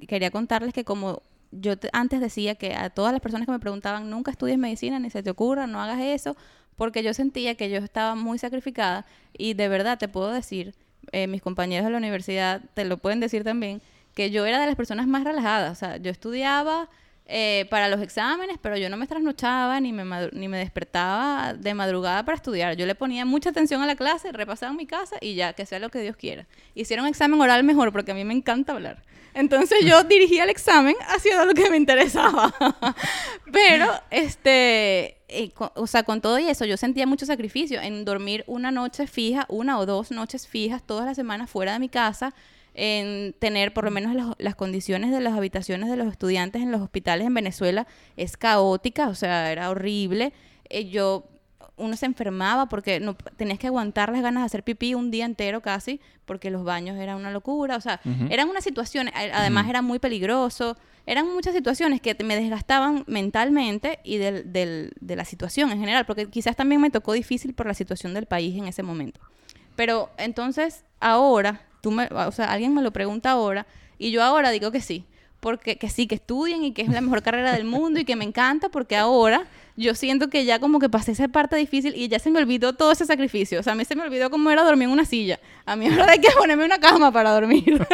quería 0.07 0.31
contarles 0.31 0.73
que 0.73 0.83
como 0.83 1.21
yo 1.51 1.77
te- 1.77 1.89
antes 1.93 2.19
decía 2.19 2.55
que 2.55 2.73
a 2.75 2.89
todas 2.89 3.13
las 3.13 3.21
personas 3.21 3.45
que 3.45 3.51
me 3.51 3.59
preguntaban, 3.59 4.09
nunca 4.09 4.31
estudies 4.31 4.57
medicina, 4.57 4.99
ni 4.99 5.09
se 5.09 5.23
te 5.23 5.29
ocurra, 5.29 5.67
no 5.67 5.81
hagas 5.81 5.99
eso, 6.01 6.35
porque 6.77 7.03
yo 7.03 7.13
sentía 7.13 7.55
que 7.55 7.69
yo 7.69 7.79
estaba 7.79 8.15
muy 8.15 8.37
sacrificada 8.37 9.05
y 9.37 9.55
de 9.55 9.67
verdad 9.67 9.97
te 9.97 10.07
puedo 10.07 10.31
decir, 10.31 10.73
eh, 11.11 11.27
mis 11.27 11.41
compañeros 11.41 11.85
de 11.85 11.91
la 11.91 11.97
universidad 11.97 12.61
te 12.73 12.85
lo 12.85 12.97
pueden 12.97 13.19
decir 13.19 13.43
también, 13.43 13.81
que 14.13 14.31
yo 14.31 14.45
era 14.45 14.59
de 14.59 14.67
las 14.67 14.75
personas 14.75 15.07
más 15.07 15.23
relajadas, 15.23 15.71
o 15.71 15.75
sea, 15.75 15.97
yo 15.97 16.09
estudiaba 16.09 16.89
eh, 17.29 17.67
para 17.69 17.89
los 17.89 18.01
exámenes, 18.01 18.57
pero 18.61 18.77
yo 18.77 18.89
no 18.89 18.95
me 18.95 19.05
trasnochaba 19.05 19.81
ni 19.81 19.91
me, 19.91 20.05
ni 20.31 20.47
me 20.47 20.57
despertaba 20.57 21.53
de 21.53 21.73
madrugada 21.73 22.23
para 22.23 22.37
estudiar. 22.37 22.77
Yo 22.77 22.85
le 22.85 22.95
ponía 22.95 23.25
mucha 23.25 23.49
atención 23.49 23.81
a 23.81 23.85
la 23.85 23.97
clase, 23.97 24.31
repasaba 24.31 24.71
en 24.71 24.77
mi 24.77 24.85
casa 24.85 25.17
y 25.19 25.35
ya, 25.35 25.51
que 25.51 25.65
sea 25.65 25.79
lo 25.79 25.89
que 25.89 25.99
Dios 25.99 26.15
quiera. 26.15 26.47
Hicieron 26.73 27.03
un 27.03 27.09
examen 27.09 27.41
oral 27.41 27.65
mejor 27.65 27.91
porque 27.91 28.11
a 28.11 28.15
mí 28.15 28.23
me 28.23 28.33
encanta 28.33 28.71
hablar. 28.71 29.03
Entonces 29.33 29.79
yo 29.83 30.03
dirigía 30.05 30.45
el 30.45 30.49
examen 30.49 30.95
haciendo 31.09 31.43
lo 31.43 31.53
que 31.53 31.69
me 31.69 31.75
interesaba. 31.75 32.55
pero, 33.51 33.91
este, 34.09 35.17
eh, 35.27 35.51
o 35.75 35.85
sea, 35.85 36.03
con 36.03 36.21
todo 36.21 36.39
y 36.39 36.47
eso, 36.47 36.63
yo 36.63 36.77
sentía 36.77 37.05
mucho 37.05 37.25
sacrificio 37.25 37.81
en 37.81 38.05
dormir 38.05 38.45
una 38.47 38.71
noche 38.71 39.05
fija, 39.05 39.45
una 39.49 39.79
o 39.79 39.85
dos 39.85 40.11
noches 40.11 40.47
fijas 40.47 40.81
todas 40.81 41.05
las 41.05 41.17
semanas 41.17 41.49
fuera 41.49 41.73
de 41.73 41.79
mi 41.79 41.89
casa 41.89 42.33
en 42.77 43.33
tener 43.39 43.73
por 43.73 43.83
lo 43.83 43.91
menos 43.91 44.35
las, 44.37 44.55
condiciones 44.55 45.11
de 45.11 45.19
las 45.19 45.33
habitaciones 45.33 45.89
de 45.89 45.97
los 45.97 46.11
estudiantes 46.11 46.61
en 46.61 46.71
los 46.71 46.79
hospitales 46.79 47.25
en 47.25 47.33
Venezuela 47.33 47.87
es 48.15 48.37
caótica, 48.37 49.09
o 49.09 49.15
sea, 49.15 49.51
era 49.51 49.71
horrible. 49.71 50.31
Eh, 50.69 50.87
yo 50.87 51.27
uno 51.75 51.97
se 51.97 52.05
enfermaba 52.05 52.67
porque 52.69 52.99
no 52.99 53.15
tenías 53.15 53.57
que 53.57 53.65
aguantar 53.65 54.11
las 54.11 54.21
ganas 54.21 54.43
de 54.43 54.45
hacer 54.45 54.63
pipí 54.63 54.93
un 54.93 55.09
día 55.09 55.25
entero 55.25 55.61
casi 55.61 55.99
porque 56.25 56.51
los 56.51 56.63
baños 56.63 56.97
eran 56.97 57.17
una 57.17 57.31
locura, 57.31 57.77
o 57.77 57.81
sea, 57.81 57.99
eran 58.29 58.47
unas 58.47 58.63
situaciones, 58.63 59.11
además 59.15 59.67
era 59.69 59.81
muy 59.81 59.97
peligroso, 59.97 60.77
eran 61.07 61.27
muchas 61.33 61.55
situaciones 61.55 61.99
que 61.99 62.15
me 62.23 62.35
desgastaban 62.35 63.05
mentalmente 63.07 63.99
y 64.03 64.17
del, 64.17 64.51
del, 64.51 64.91
de 64.99 65.15
la 65.15 65.25
situación 65.25 65.71
en 65.71 65.79
general, 65.79 66.05
porque 66.05 66.29
quizás 66.29 66.55
también 66.55 66.79
me 66.81 66.91
tocó 66.91 67.13
difícil 67.13 67.53
por 67.55 67.65
la 67.65 67.73
situación 67.73 68.13
del 68.13 68.27
país 68.27 68.55
en 68.55 68.67
ese 68.67 68.83
momento. 68.83 69.19
Pero 69.75 70.09
entonces 70.17 70.83
ahora 70.99 71.66
o 71.83 72.31
sea, 72.31 72.51
alguien 72.51 72.73
me 72.73 72.81
lo 72.81 72.91
pregunta 72.91 73.31
ahora 73.31 73.65
y 73.97 74.11
yo 74.11 74.23
ahora 74.23 74.51
digo 74.51 74.71
que 74.71 74.81
sí, 74.81 75.05
porque 75.39 75.77
que 75.77 75.89
sí, 75.89 76.07
que 76.07 76.15
estudien 76.15 76.63
y 76.63 76.71
que 76.73 76.81
es 76.81 76.89
la 76.89 77.01
mejor 77.01 77.21
carrera 77.21 77.53
del 77.53 77.65
mundo 77.65 77.99
y 77.99 78.05
que 78.05 78.15
me 78.15 78.25
encanta 78.25 78.69
porque 78.69 78.95
ahora 78.95 79.45
yo 79.77 79.95
siento 79.95 80.29
que 80.29 80.43
ya 80.43 80.59
como 80.59 80.79
que 80.79 80.89
pasé 80.89 81.13
esa 81.13 81.27
parte 81.27 81.55
difícil 81.55 81.93
y 81.95 82.07
ya 82.07 82.19
se 82.19 82.31
me 82.31 82.39
olvidó 82.39 82.73
todo 82.73 82.91
ese 82.91 83.05
sacrificio. 83.05 83.59
O 83.59 83.63
sea, 83.63 83.73
a 83.73 83.75
mí 83.75 83.85
se 83.85 83.95
me 83.95 84.01
olvidó 84.01 84.29
cómo 84.29 84.51
era 84.51 84.63
dormir 84.63 84.87
en 84.87 84.91
una 84.91 85.05
silla. 85.05 85.39
A 85.65 85.75
mí 85.75 85.87
ahora 85.87 86.11
hay 86.11 86.19
que 86.19 86.31
ponerme 86.37 86.65
una 86.65 86.79
cama 86.79 87.11
para 87.11 87.31
dormir. 87.31 87.85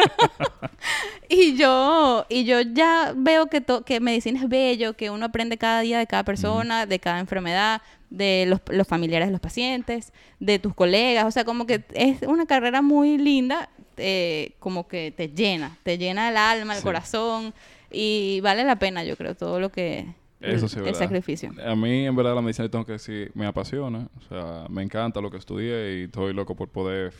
y 1.28 1.56
yo 1.56 2.26
y 2.28 2.44
yo 2.44 2.62
ya 2.62 3.12
veo 3.14 3.46
que, 3.46 3.62
que 3.84 4.00
medicina 4.00 4.40
es 4.40 4.48
bello, 4.48 4.94
que 4.94 5.10
uno 5.10 5.26
aprende 5.26 5.58
cada 5.58 5.80
día 5.80 5.98
de 5.98 6.06
cada 6.06 6.24
persona, 6.24 6.86
de 6.86 6.98
cada 6.98 7.20
enfermedad, 7.20 7.82
de 8.10 8.46
los, 8.48 8.60
los 8.68 8.88
familiares 8.88 9.28
de 9.28 9.32
los 9.32 9.40
pacientes, 9.40 10.12
de 10.40 10.58
tus 10.58 10.74
colegas. 10.74 11.26
O 11.26 11.30
sea, 11.30 11.44
como 11.44 11.66
que 11.66 11.84
es 11.92 12.22
una 12.22 12.46
carrera 12.46 12.82
muy 12.82 13.18
linda 13.18 13.68
eh, 13.96 14.52
como 14.58 14.88
que 14.88 15.12
te 15.16 15.28
llena, 15.28 15.76
te 15.84 15.98
llena 15.98 16.28
el 16.28 16.36
alma, 16.36 16.76
el 16.76 16.82
corazón 16.82 17.54
y 17.90 18.40
vale 18.40 18.64
la 18.64 18.76
pena, 18.76 19.04
yo 19.04 19.16
creo, 19.16 19.34
todo 19.34 19.60
lo 19.60 19.70
que... 19.70 20.06
Eso 20.44 20.68
sí, 20.68 20.78
el, 20.84 20.94
sacrificio. 20.94 21.50
A 21.64 21.74
mí, 21.74 22.06
en 22.06 22.14
verdad, 22.14 22.34
la 22.34 22.42
medicina 22.42 22.68
tengo 22.68 22.84
que 22.84 22.92
decir, 22.92 23.30
me 23.34 23.46
apasiona. 23.46 24.08
O 24.18 24.28
sea, 24.28 24.66
me 24.68 24.82
encanta 24.82 25.20
lo 25.20 25.30
que 25.30 25.38
estudié 25.38 26.00
y 26.00 26.04
estoy 26.04 26.32
loco 26.32 26.54
por 26.54 26.68
poder 26.68 27.12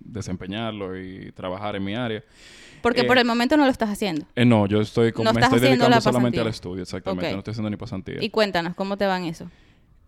desempeñarlo 0.00 0.98
y 1.00 1.32
trabajar 1.32 1.76
en 1.76 1.84
mi 1.84 1.94
área. 1.94 2.22
Porque 2.82 3.04
por 3.04 3.16
eh, 3.16 3.20
el 3.20 3.26
momento 3.26 3.56
no 3.56 3.64
lo 3.64 3.70
estás 3.70 3.90
haciendo. 3.90 4.26
Eh, 4.36 4.44
no, 4.44 4.66
yo 4.66 4.80
estoy, 4.80 5.12
me 5.12 5.40
estoy 5.40 5.60
dedicando 5.60 6.00
solamente 6.00 6.40
al 6.40 6.48
estudio, 6.48 6.82
exactamente. 6.82 7.32
No 7.32 7.38
estoy 7.38 7.52
haciendo 7.52 7.70
ni 7.70 7.76
pasantía. 7.76 8.22
Y 8.22 8.30
cuéntanos, 8.30 8.74
¿cómo 8.74 8.96
te 8.96 9.06
van 9.06 9.24
eso? 9.24 9.50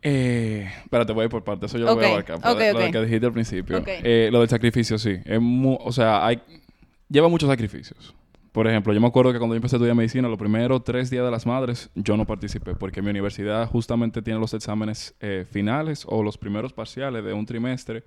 Eh, 0.00 0.70
espérate, 0.84 1.12
voy 1.12 1.28
por 1.28 1.42
parte, 1.42 1.66
eso 1.66 1.76
yo 1.76 1.86
lo 1.86 1.96
voy 1.96 2.04
a 2.04 2.08
abarcar. 2.08 2.38
Lo 2.44 2.56
que 2.56 3.00
dijiste 3.00 3.26
al 3.26 3.32
principio. 3.32 3.82
Eh, 3.86 4.28
lo 4.30 4.40
del 4.40 4.48
sacrificio, 4.48 4.98
sí. 4.98 5.16
Es 5.24 5.40
o 5.40 5.92
sea, 5.92 6.24
hay, 6.24 6.40
lleva 7.08 7.28
muchos 7.28 7.48
sacrificios. 7.48 8.14
Por 8.52 8.66
ejemplo, 8.66 8.92
yo 8.92 9.00
me 9.00 9.06
acuerdo 9.06 9.32
que 9.32 9.38
cuando 9.38 9.54
yo 9.54 9.58
empecé 9.58 9.76
a 9.76 9.78
estudiar 9.78 9.94
medicina, 9.94 10.28
los 10.28 10.38
primeros 10.38 10.82
tres 10.82 11.10
días 11.10 11.24
de 11.24 11.30
las 11.30 11.46
madres, 11.46 11.90
yo 11.94 12.16
no 12.16 12.26
participé 12.26 12.74
porque 12.74 13.02
mi 13.02 13.10
universidad 13.10 13.68
justamente 13.68 14.22
tiene 14.22 14.40
los 14.40 14.54
exámenes 14.54 15.14
eh, 15.20 15.44
finales 15.50 16.04
o 16.08 16.22
los 16.22 16.38
primeros 16.38 16.72
parciales 16.72 17.24
de 17.24 17.32
un 17.32 17.44
trimestre 17.44 18.04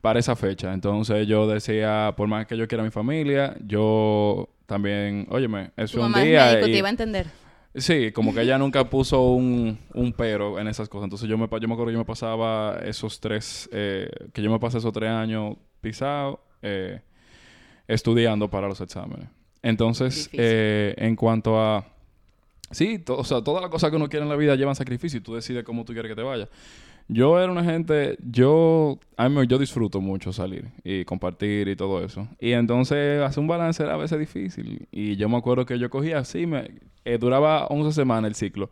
para 0.00 0.18
esa 0.18 0.34
fecha. 0.36 0.72
Entonces 0.72 1.26
yo 1.26 1.46
decía, 1.46 2.14
por 2.16 2.28
más 2.28 2.46
que 2.46 2.56
yo 2.56 2.66
quiera 2.66 2.82
a 2.82 2.84
mi 2.84 2.90
familia, 2.90 3.56
yo 3.64 4.48
también, 4.66 5.26
óyeme, 5.30 5.70
es 5.76 5.94
un 5.94 6.12
día. 6.12 6.46
médico, 6.46 6.66
te 6.66 6.78
iba 6.78 6.88
a 6.88 6.90
entender. 6.90 7.26
Sí, 7.74 8.10
como 8.12 8.32
que 8.34 8.40
ella 8.40 8.58
nunca 8.58 8.88
puso 8.88 9.22
un, 9.22 9.78
un, 9.92 10.12
pero 10.12 10.58
en 10.58 10.68
esas 10.68 10.88
cosas. 10.88 11.04
Entonces 11.04 11.28
yo 11.28 11.36
me, 11.36 11.46
yo 11.46 11.68
me 11.68 11.74
acuerdo 11.74 11.86
que 11.86 11.92
yo 11.92 11.98
me 11.98 12.04
pasaba 12.04 12.78
esos 12.84 13.20
tres, 13.20 13.68
eh, 13.72 14.08
que 14.32 14.42
yo 14.42 14.50
me 14.50 14.58
pasé 14.58 14.78
esos 14.78 14.92
tres 14.92 15.10
años 15.10 15.56
pisado, 15.80 16.40
eh, 16.62 17.00
estudiando 17.86 18.48
para 18.48 18.66
los 18.68 18.80
exámenes. 18.80 19.28
Entonces, 19.66 20.30
eh, 20.32 20.94
en 20.96 21.16
cuanto 21.16 21.60
a... 21.60 21.84
Sí, 22.70 23.02
o 23.08 23.24
sea, 23.24 23.42
todas 23.42 23.60
las 23.60 23.68
cosas 23.68 23.90
que 23.90 23.96
uno 23.96 24.08
quiere 24.08 24.22
en 24.22 24.28
la 24.28 24.36
vida 24.36 24.54
llevan 24.54 24.76
sacrificio 24.76 25.18
y 25.18 25.22
tú 25.22 25.34
decides 25.34 25.64
cómo 25.64 25.84
tú 25.84 25.92
quieres 25.92 26.08
que 26.08 26.14
te 26.14 26.22
vaya. 26.22 26.48
Yo 27.08 27.40
era 27.40 27.50
una 27.50 27.64
gente, 27.64 28.16
yo, 28.20 29.00
a 29.16 29.28
mí, 29.28 29.44
yo 29.48 29.58
disfruto 29.58 30.00
mucho 30.00 30.32
salir 30.32 30.68
y 30.84 31.04
compartir 31.04 31.66
y 31.66 31.74
todo 31.74 32.04
eso. 32.04 32.28
Y 32.38 32.52
entonces 32.52 33.20
hacer 33.22 33.40
un 33.40 33.48
balance 33.48 33.82
era 33.82 33.94
a 33.94 33.96
veces 33.96 34.20
difícil. 34.20 34.86
Y 34.92 35.16
yo 35.16 35.28
me 35.28 35.36
acuerdo 35.36 35.66
que 35.66 35.80
yo 35.80 35.90
cogía 35.90 36.18
así, 36.18 36.46
me 36.46 36.70
eh, 37.04 37.18
duraba 37.18 37.66
11 37.66 37.92
semanas 37.92 38.28
el 38.28 38.34
ciclo. 38.36 38.70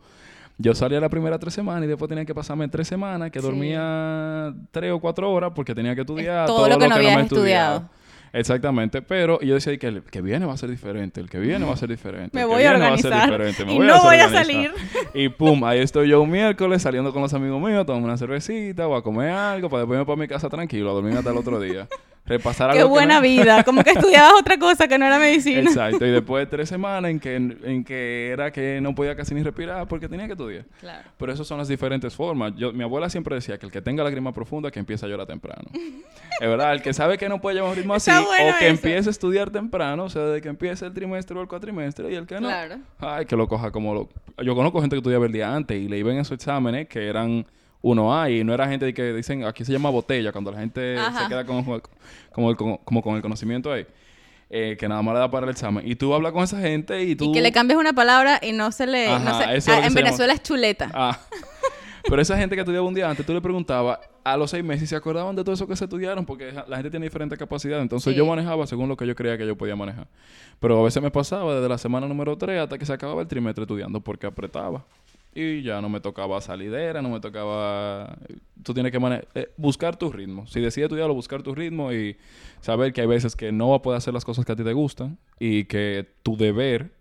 Yo 0.58 0.76
salía 0.76 1.00
la 1.00 1.08
primera 1.08 1.40
tres 1.40 1.54
semanas 1.54 1.84
y 1.84 1.88
después 1.88 2.08
tenía 2.08 2.24
que 2.24 2.34
pasarme 2.36 2.68
tres 2.68 2.86
semanas 2.86 3.32
que 3.32 3.40
dormía 3.40 4.54
tres 4.70 4.92
o 4.92 5.00
cuatro 5.00 5.32
horas 5.32 5.50
porque 5.56 5.74
tenía 5.74 5.96
que 5.96 6.02
estudiar 6.02 6.46
todo, 6.46 6.68
lo 6.68 6.78
que, 6.78 6.86
no 6.86 6.94
había 6.94 7.20
estudiado. 7.20 7.88
Exactamente, 8.34 9.00
pero 9.00 9.40
yo 9.40 9.54
decía 9.54 9.76
que 9.78 9.86
el 9.86 10.02
que 10.02 10.20
viene 10.20 10.44
va 10.44 10.54
a 10.54 10.56
ser 10.56 10.68
diferente, 10.68 11.20
el 11.20 11.30
que 11.30 11.38
viene 11.38 11.64
va 11.64 11.72
a 11.72 11.76
ser 11.76 11.88
diferente. 11.88 12.36
Me 12.36 12.44
voy 12.44 12.64
a 12.64 12.72
organizar. 12.72 13.30
y 13.66 13.78
no 13.78 14.02
voy 14.02 14.16
a 14.16 14.28
salir. 14.28 14.72
Y 15.14 15.28
pum, 15.28 15.62
ahí 15.62 15.78
estoy 15.78 16.08
yo 16.08 16.20
un 16.20 16.30
miércoles 16.30 16.82
saliendo 16.82 17.12
con 17.12 17.22
los 17.22 17.32
amigos 17.32 17.62
míos, 17.62 17.86
tomando 17.86 18.06
una 18.06 18.18
cervecita, 18.18 18.86
voy 18.86 18.98
a 18.98 19.02
comer 19.02 19.30
algo, 19.30 19.70
para 19.70 19.82
después 19.82 19.98
irme 19.98 20.06
para 20.06 20.16
mi 20.16 20.26
casa 20.26 20.48
tranquilo, 20.48 20.90
a 20.90 20.94
dormir 20.94 21.16
hasta 21.16 21.30
el 21.30 21.36
otro 21.36 21.60
día 21.60 21.88
repasar 22.26 22.72
Qué 22.72 22.84
buena 22.84 23.20
vida, 23.20 23.64
como 23.64 23.84
que 23.84 23.90
estudiabas 23.90 24.32
otra 24.40 24.58
cosa 24.58 24.88
que 24.88 24.98
no 24.98 25.06
era 25.06 25.18
medicina. 25.18 25.60
Exacto, 25.60 26.06
y 26.06 26.10
después 26.12 26.46
de 26.46 26.50
tres 26.50 26.68
semanas 26.68 27.10
en 27.10 27.20
que, 27.20 27.36
en 27.36 27.84
que 27.84 28.30
era 28.30 28.50
que 28.50 28.80
no 28.80 28.94
podía 28.94 29.14
casi 29.14 29.34
ni 29.34 29.42
respirar 29.42 29.86
porque 29.88 30.08
tenía 30.08 30.26
que 30.26 30.32
estudiar. 30.32 30.64
Claro. 30.80 31.08
Pero 31.18 31.32
esas 31.32 31.46
son 31.46 31.58
las 31.58 31.68
diferentes 31.68 32.14
formas. 32.14 32.54
Yo, 32.56 32.72
mi 32.72 32.82
abuela 32.82 33.10
siempre 33.10 33.34
decía 33.34 33.58
que 33.58 33.66
el 33.66 33.72
que 33.72 33.82
tenga 33.82 34.02
lágrima 34.02 34.32
profunda 34.32 34.70
que 34.70 34.78
empiece 34.78 35.04
a 35.04 35.08
llorar 35.08 35.26
temprano. 35.26 35.68
es 36.40 36.48
verdad, 36.48 36.72
el 36.72 36.82
que 36.82 36.94
sabe 36.94 37.18
que 37.18 37.28
no 37.28 37.40
puede 37.40 37.56
llevar 37.56 37.70
un 37.70 37.76
ritmo 37.76 37.94
así 37.94 38.10
o 38.10 38.58
que 38.58 38.68
empiece 38.68 39.08
a 39.08 39.12
estudiar 39.12 39.50
temprano, 39.50 40.04
o 40.04 40.08
sea, 40.08 40.22
desde 40.22 40.40
que 40.40 40.48
empiece 40.48 40.86
el 40.86 40.94
trimestre 40.94 41.38
o 41.38 41.42
el 41.42 41.48
cuatrimestre 41.48 42.10
y 42.10 42.14
el 42.14 42.26
que 42.26 42.40
no, 42.40 42.48
claro. 42.48 42.76
ay, 43.00 43.26
que 43.26 43.36
lo 43.36 43.46
coja 43.46 43.70
como 43.70 43.94
lo... 43.94 44.08
Yo 44.42 44.54
conozco 44.54 44.80
gente 44.80 44.96
que 44.96 44.98
estudiaba 44.98 45.26
el 45.26 45.32
día 45.32 45.54
antes 45.54 45.76
y 45.76 45.88
le 45.88 45.98
iban 45.98 46.16
esos 46.16 46.32
exámenes 46.32 46.88
que 46.88 47.06
eran 47.06 47.46
uno 47.84 48.18
hay. 48.18 48.40
Y 48.40 48.44
no 48.44 48.54
era 48.54 48.66
gente 48.66 48.92
que 48.94 49.12
dicen, 49.12 49.44
aquí 49.44 49.64
se 49.64 49.72
llama 49.72 49.90
botella, 49.90 50.32
cuando 50.32 50.50
la 50.50 50.58
gente 50.58 50.96
se 50.96 51.28
queda 51.28 51.44
con, 51.44 51.62
como, 52.32 52.56
como, 52.56 53.02
con 53.02 53.16
el 53.16 53.22
conocimiento 53.22 53.70
ahí. 53.70 53.86
Eh, 54.50 54.76
que 54.78 54.88
nada 54.88 55.02
más 55.02 55.14
le 55.14 55.20
da 55.20 55.30
para 55.30 55.44
el 55.46 55.50
examen. 55.50 55.86
Y 55.86 55.94
tú 55.94 56.14
hablas 56.14 56.32
con 56.32 56.42
esa 56.42 56.58
gente 56.60 57.02
y 57.02 57.14
tú... 57.14 57.30
Y 57.30 57.32
que 57.32 57.42
le 57.42 57.52
cambias 57.52 57.78
una 57.78 57.92
palabra 57.92 58.40
y 58.42 58.52
no 58.52 58.72
se 58.72 58.86
le... 58.86 59.08
Ah, 59.08 59.54
en 59.82 59.94
Venezuela 59.94 60.32
es 60.32 60.42
chuleta. 60.42 60.90
Ah. 60.94 61.18
Pero 62.08 62.20
esa 62.20 62.36
gente 62.36 62.54
que 62.54 62.60
estudiaba 62.60 62.86
un 62.86 62.94
día 62.94 63.08
antes, 63.08 63.24
tú 63.24 63.32
le 63.32 63.40
preguntabas 63.40 63.98
a 64.22 64.36
los 64.36 64.50
seis 64.50 64.62
meses 64.62 64.82
si 64.82 64.86
se 64.88 64.96
acordaban 64.96 65.34
de 65.34 65.42
todo 65.42 65.54
eso 65.54 65.66
que 65.66 65.74
se 65.74 65.84
estudiaron, 65.84 66.24
porque 66.24 66.52
la 66.52 66.76
gente 66.76 66.90
tiene 66.90 67.04
diferentes 67.04 67.38
capacidades. 67.38 67.82
Entonces 67.82 68.14
yo 68.14 68.26
manejaba 68.26 68.66
según 68.66 68.88
lo 68.88 68.96
que 68.96 69.06
yo 69.06 69.14
creía 69.14 69.38
que 69.38 69.46
yo 69.46 69.56
podía 69.56 69.74
manejar. 69.74 70.06
Pero 70.60 70.80
a 70.80 70.84
veces 70.84 71.02
me 71.02 71.10
pasaba 71.10 71.54
desde 71.54 71.68
la 71.68 71.78
semana 71.78 72.06
número 72.06 72.36
3 72.36 72.62
hasta 72.62 72.78
que 72.78 72.86
se 72.86 72.92
acababa 72.92 73.22
el 73.22 73.28
trimestre 73.28 73.64
estudiando 73.64 74.00
porque 74.00 74.26
apretaba. 74.26 74.84
Y 75.34 75.62
ya 75.62 75.80
no 75.80 75.88
me 75.88 76.00
tocaba 76.00 76.40
salidera, 76.40 77.02
no 77.02 77.10
me 77.10 77.20
tocaba... 77.20 78.16
Tú 78.62 78.72
tienes 78.72 78.92
que 78.92 79.22
eh, 79.34 79.48
buscar 79.56 79.96
tu 79.96 80.12
ritmo. 80.12 80.46
Si 80.46 80.60
decides 80.60 80.86
estudiarlo, 80.86 81.14
buscar 81.14 81.42
tu 81.42 81.54
ritmo 81.54 81.92
y 81.92 82.16
saber 82.60 82.92
que 82.92 83.00
hay 83.00 83.06
veces 83.06 83.34
que 83.34 83.50
no 83.50 83.70
vas 83.70 83.80
a 83.80 83.82
poder 83.82 83.98
hacer 83.98 84.14
las 84.14 84.24
cosas 84.24 84.44
que 84.44 84.52
a 84.52 84.56
ti 84.56 84.62
te 84.62 84.72
gustan 84.72 85.18
y 85.40 85.64
que 85.64 86.08
tu 86.22 86.36
deber 86.36 86.92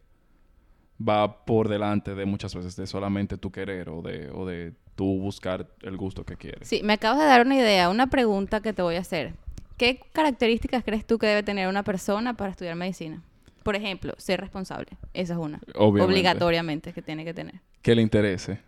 va 0.99 1.45
por 1.45 1.69
delante 1.69 2.15
de 2.15 2.25
muchas 2.25 2.55
veces 2.55 2.75
de 2.75 2.87
solamente 2.87 3.37
tu 3.37 3.51
querer 3.51 3.89
o 3.89 4.01
de, 4.01 4.29
o 4.31 4.45
de 4.45 4.73
tú 4.95 5.19
buscar 5.19 5.67
el 5.81 5.97
gusto 5.97 6.25
que 6.25 6.35
quieres. 6.35 6.67
Sí, 6.67 6.81
me 6.83 6.93
acabas 6.93 7.19
de 7.19 7.25
dar 7.25 7.45
una 7.45 7.55
idea, 7.55 7.89
una 7.89 8.07
pregunta 8.07 8.61
que 8.61 8.73
te 8.73 8.81
voy 8.81 8.95
a 8.95 9.01
hacer. 9.01 9.33
¿Qué 9.77 9.99
características 10.13 10.83
crees 10.83 11.05
tú 11.05 11.17
que 11.17 11.27
debe 11.27 11.43
tener 11.43 11.67
una 11.67 11.83
persona 11.83 12.35
para 12.35 12.51
estudiar 12.51 12.75
medicina? 12.75 13.21
Por 13.63 13.75
ejemplo, 13.75 14.13
ser 14.17 14.41
responsable. 14.41 14.89
Esa 15.13 15.33
es 15.33 15.39
una. 15.39 15.59
Obligatoriamente 15.75 16.93
que 16.93 17.01
tiene 17.01 17.23
que 17.23 17.33
tener. 17.33 17.55
Que 17.81 17.95
le 17.95 18.01
interese. 18.01 18.59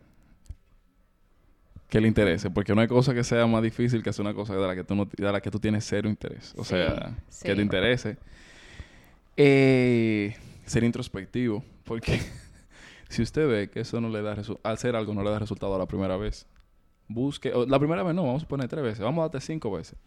Que 1.89 1.99
le 1.99 2.07
interese. 2.07 2.49
Porque 2.49 2.73
no 2.73 2.81
hay 2.81 2.87
cosa 2.87 3.13
que 3.13 3.23
sea 3.23 3.45
más 3.45 3.61
difícil 3.61 4.01
que 4.01 4.09
hacer 4.09 4.23
una 4.23 4.33
cosa 4.33 4.55
de 4.55 4.65
la 4.65 4.73
que 4.73 4.83
tú, 4.83 4.95
no, 4.95 5.05
de 5.05 5.31
la 5.31 5.41
que 5.41 5.51
tú 5.51 5.59
tienes 5.59 5.85
cero 5.85 6.09
interés. 6.09 6.53
O 6.57 6.63
sea, 6.63 7.13
que 7.43 7.53
te 7.53 7.61
interese. 7.61 8.17
Eh, 9.35 10.35
ser 10.65 10.85
introspectivo. 10.85 11.63
Porque 11.83 12.21
si 13.09 13.21
usted 13.21 13.47
ve 13.47 13.69
que 13.69 13.81
eso 13.81 13.99
no 13.99 14.09
le 14.09 14.21
da 14.21 14.33
al 14.33 14.73
hacer 14.73 14.95
algo 14.95 15.13
no 15.13 15.23
le 15.23 15.29
da 15.29 15.39
resultado 15.39 15.75
a 15.75 15.77
la 15.77 15.85
primera 15.87 16.15
vez, 16.15 16.47
busque. 17.09 17.51
la 17.67 17.79
primera 17.79 18.01
vez 18.01 18.15
no, 18.15 18.25
vamos 18.25 18.43
a 18.43 18.47
poner 18.47 18.69
tres 18.69 18.83
veces. 18.83 18.99
Vamos 19.01 19.19
a 19.19 19.27
darte 19.27 19.41
cinco 19.41 19.71
veces 19.71 19.97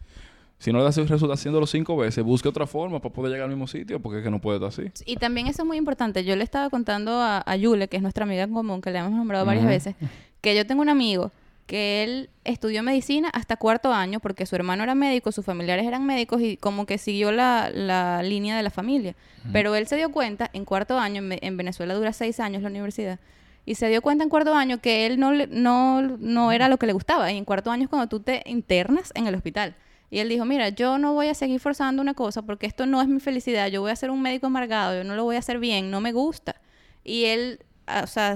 Si 0.59 0.71
no 0.73 0.77
le 0.79 0.83
da 0.83 0.89
resulta 0.91 1.33
haciéndolo 1.33 1.65
cinco 1.65 1.95
veces, 1.97 2.23
busque 2.23 2.47
otra 2.49 2.67
forma 2.67 2.99
para 3.01 3.13
poder 3.13 3.31
llegar 3.31 3.45
al 3.45 3.49
mismo 3.51 3.65
sitio, 3.65 3.99
porque 4.01 4.17
es 4.19 4.23
que 4.25 4.29
no 4.29 4.39
puede 4.39 4.57
estar 4.57 4.67
así. 4.69 4.91
Y 5.05 5.15
también 5.15 5.47
eso 5.47 5.61
es 5.63 5.65
muy 5.67 5.77
importante. 5.77 6.23
Yo 6.25 6.35
le 6.35 6.43
estaba 6.43 6.69
contando 6.69 7.13
a, 7.13 7.41
a 7.45 7.55
Yule, 7.55 7.87
que 7.87 7.95
es 7.95 8.03
nuestra 8.03 8.25
amiga 8.25 8.43
en 8.43 8.53
común, 8.53 8.81
que 8.81 8.91
le 8.91 8.99
hemos 8.99 9.11
nombrado 9.13 9.45
varias 9.45 9.65
veces, 9.65 9.95
que 10.41 10.55
yo 10.55 10.67
tengo 10.67 10.81
un 10.81 10.89
amigo 10.89 11.31
que 11.65 12.03
él 12.03 12.29
estudió 12.45 12.81
medicina 12.81 13.29
hasta 13.29 13.55
cuarto 13.55 13.93
año 13.93 14.19
porque 14.19 14.47
su 14.47 14.55
hermano 14.55 14.81
era 14.83 14.95
médico, 14.95 15.31
sus 15.31 15.45
familiares 15.45 15.85
eran 15.85 16.03
médicos 16.03 16.41
y 16.41 16.57
como 16.57 16.85
que 16.87 16.97
siguió 16.97 17.31
la, 17.31 17.69
la 17.69 18.23
línea 18.23 18.57
de 18.57 18.63
la 18.63 18.71
familia. 18.71 19.15
Pero 19.53 19.75
él 19.75 19.85
se 19.87 19.95
dio 19.95 20.11
cuenta 20.11 20.49
en 20.53 20.65
cuarto 20.65 20.97
año, 20.99 21.19
en, 21.21 21.29
Ve- 21.29 21.39
en 21.41 21.55
Venezuela 21.57 21.93
dura 21.93 22.11
seis 22.11 22.39
años 22.39 22.63
la 22.63 22.69
universidad, 22.69 23.19
y 23.67 23.75
se 23.75 23.87
dio 23.87 24.01
cuenta 24.01 24.23
en 24.23 24.29
cuarto 24.31 24.55
año 24.55 24.79
que 24.79 25.05
él 25.05 25.19
no, 25.19 25.31
no, 25.31 26.01
no 26.01 26.51
era 26.51 26.67
lo 26.69 26.77
que 26.77 26.87
le 26.87 26.93
gustaba. 26.93 27.31
Y 27.31 27.37
en 27.37 27.45
cuarto 27.45 27.69
año 27.71 27.83
es 27.83 27.89
cuando 27.89 28.07
tú 28.09 28.19
te 28.19 28.41
internas 28.47 29.11
en 29.15 29.27
el 29.27 29.35
hospital. 29.35 29.75
Y 30.11 30.19
él 30.19 30.29
dijo, 30.29 30.43
mira, 30.45 30.69
yo 30.69 30.97
no 30.97 31.13
voy 31.13 31.27
a 31.27 31.33
seguir 31.33 31.59
forzando 31.59 32.01
una 32.01 32.13
cosa 32.13 32.41
porque 32.41 32.65
esto 32.65 32.85
no 32.85 33.01
es 33.01 33.07
mi 33.07 33.19
felicidad. 33.19 33.67
Yo 33.67 33.81
voy 33.81 33.91
a 33.91 33.95
ser 33.95 34.09
un 34.09 34.21
médico 34.21 34.47
amargado, 34.47 34.95
yo 34.95 35.03
no 35.03 35.15
lo 35.15 35.23
voy 35.23 35.35
a 35.35 35.39
hacer 35.39 35.59
bien, 35.59 35.91
no 35.91 36.01
me 36.01 36.11
gusta. 36.11 36.55
Y 37.03 37.25
él, 37.25 37.59
ah, 37.85 38.01
o 38.03 38.07
sea, 38.07 38.35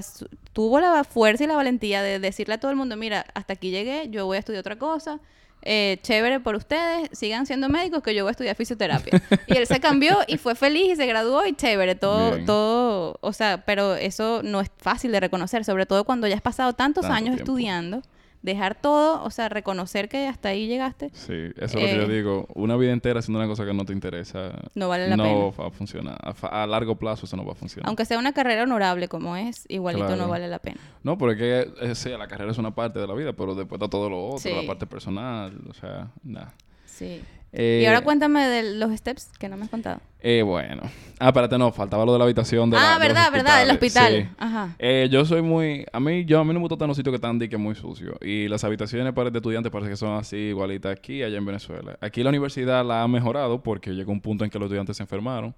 tuvo 0.52 0.78
la 0.80 1.02
fuerza 1.04 1.44
y 1.44 1.46
la 1.48 1.56
valentía 1.56 2.02
de 2.02 2.18
decirle 2.20 2.54
a 2.54 2.58
todo 2.58 2.70
el 2.70 2.76
mundo, 2.76 2.96
mira, 2.96 3.26
hasta 3.34 3.54
aquí 3.54 3.70
llegué, 3.70 4.08
yo 4.10 4.24
voy 4.26 4.36
a 4.36 4.40
estudiar 4.40 4.60
otra 4.60 4.78
cosa. 4.78 5.18
eh, 5.66 5.98
chévere 6.02 6.40
por 6.40 6.54
ustedes, 6.56 7.08
sigan 7.12 7.46
siendo 7.46 7.68
médicos 7.70 8.02
que 8.02 8.14
yo 8.14 8.22
voy 8.22 8.28
a 8.30 8.32
estudiar 8.32 8.54
fisioterapia. 8.54 9.20
y 9.48 9.56
él 9.56 9.66
se 9.66 9.80
cambió 9.80 10.18
y 10.28 10.36
fue 10.36 10.54
feliz 10.54 10.92
y 10.92 10.96
se 10.96 11.06
graduó 11.06 11.46
y 11.46 11.54
chévere, 11.54 11.94
todo, 11.94 12.32
Bien. 12.34 12.44
todo, 12.46 13.18
o 13.22 13.32
sea, 13.32 13.64
pero 13.64 13.94
eso 13.94 14.42
no 14.44 14.60
es 14.60 14.70
fácil 14.76 15.10
de 15.10 15.20
reconocer, 15.20 15.64
sobre 15.64 15.86
todo 15.86 16.04
cuando 16.04 16.26
ya 16.28 16.34
has 16.36 16.42
pasado 16.42 16.74
tantos 16.74 17.02
Tanto 17.02 17.14
años 17.16 17.34
tiempo. 17.36 17.52
estudiando, 17.52 18.02
dejar 18.44 18.74
todo, 18.74 19.24
o 19.24 19.30
sea, 19.30 19.48
reconocer 19.48 20.08
que 20.10 20.28
hasta 20.28 20.50
ahí 20.50 20.66
llegaste, 20.68 21.08
Sí, 21.14 21.32
eso 21.56 21.64
es 21.64 21.74
lo 21.74 21.80
que 21.80 21.96
yo 21.96 22.02
Eh. 22.02 22.08
digo. 22.08 22.46
Una 22.54 22.76
vida 22.76 22.92
entera 22.92 23.20
haciendo 23.20 23.38
una 23.40 23.48
cosa 23.48 23.64
que 23.64 23.72
no 23.72 23.84
te 23.86 23.92
interesa, 23.94 24.52
no 24.74 24.88
vale 24.88 25.08
la 25.08 25.16
no 25.16 25.24
pena. 25.24 25.64
va 25.64 25.66
a 25.68 25.70
funcionar. 25.70 26.18
A, 26.22 26.62
a 26.62 26.66
largo 26.66 26.96
plazo 26.96 27.24
eso 27.24 27.36
no 27.38 27.44
va 27.46 27.52
a 27.52 27.54
funcionar. 27.54 27.88
Aunque 27.88 28.04
sea 28.04 28.18
una 28.18 28.32
carrera 28.34 28.64
honorable 28.64 29.08
como 29.08 29.34
es, 29.34 29.64
igualito 29.68 30.14
no 30.14 30.28
vale 30.28 30.46
la 30.48 30.58
pena. 30.58 30.78
No, 31.02 31.16
porque 31.16 31.68
eh, 31.80 31.94
sí, 31.94 32.10
la 32.10 32.28
carrera 32.28 32.50
es 32.52 32.58
una 32.58 32.74
parte 32.74 32.98
de 32.98 33.06
la 33.06 33.14
vida, 33.14 33.32
pero 33.32 33.54
después 33.54 33.80
está 33.80 33.88
todo 33.88 34.10
lo 34.10 34.26
otro, 34.26 34.38
Sí. 34.40 34.50
la 34.54 34.66
parte 34.66 34.86
personal, 34.86 35.58
o 35.68 35.72
sea, 35.72 36.08
nada. 36.22 36.52
Sí. 36.84 37.22
Eh, 37.56 37.80
y 37.82 37.86
ahora 37.86 38.00
cuéntame 38.00 38.44
de 38.48 38.74
los 38.74 38.92
steps 38.96 39.30
que 39.38 39.48
no 39.48 39.56
me 39.56 39.62
has 39.64 39.70
contado. 39.70 40.00
eh, 40.20 40.42
bueno. 40.42 40.82
Ah, 41.20 41.28
espérate, 41.28 41.56
no, 41.56 41.70
faltaba 41.70 42.04
lo 42.04 42.12
de 42.12 42.18
la 42.18 42.24
habitación 42.24 42.68
de 42.68 42.76
la- 42.76 42.96
ah, 42.96 42.98
de 42.98 43.06
verdad, 43.06 43.30
verdad, 43.30 43.60
del 43.60 43.70
hospital. 43.70 44.12
Sí. 44.22 44.28
Ajá. 44.38 44.74
Eh, 44.80 45.08
yo 45.10 45.24
soy 45.24 45.40
muy... 45.42 45.86
A 45.92 46.00
mí, 46.00 46.24
yo, 46.24 46.40
a 46.40 46.44
mí 46.44 46.48
no 46.48 46.54
me 46.54 46.60
gusta 46.60 46.74
estar 46.74 46.86
en 46.86 46.88
los 46.88 46.96
sitios 46.96 47.12
que 47.12 47.16
están 47.16 47.38
dique 47.38 47.56
muy 47.56 47.76
sucios. 47.76 48.16
Y 48.20 48.48
las 48.48 48.64
habitaciones 48.64 49.12
para 49.12 49.30
de 49.30 49.38
estudiantes 49.38 49.70
parece 49.70 49.90
que 49.92 49.96
son 49.96 50.18
así, 50.18 50.36
igualitas 50.36 50.90
aquí 50.98 51.22
allá 51.22 51.38
en 51.38 51.46
Venezuela. 51.46 51.96
Aquí 52.00 52.24
la 52.24 52.30
universidad 52.30 52.84
la 52.84 53.02
ha 53.04 53.08
mejorado 53.08 53.62
porque 53.62 53.92
llegó 53.92 54.10
un 54.10 54.20
punto 54.20 54.42
en 54.44 54.50
que 54.50 54.58
los 54.58 54.66
estudiantes 54.66 54.96
se 54.96 55.04
enfermaron. 55.04 55.54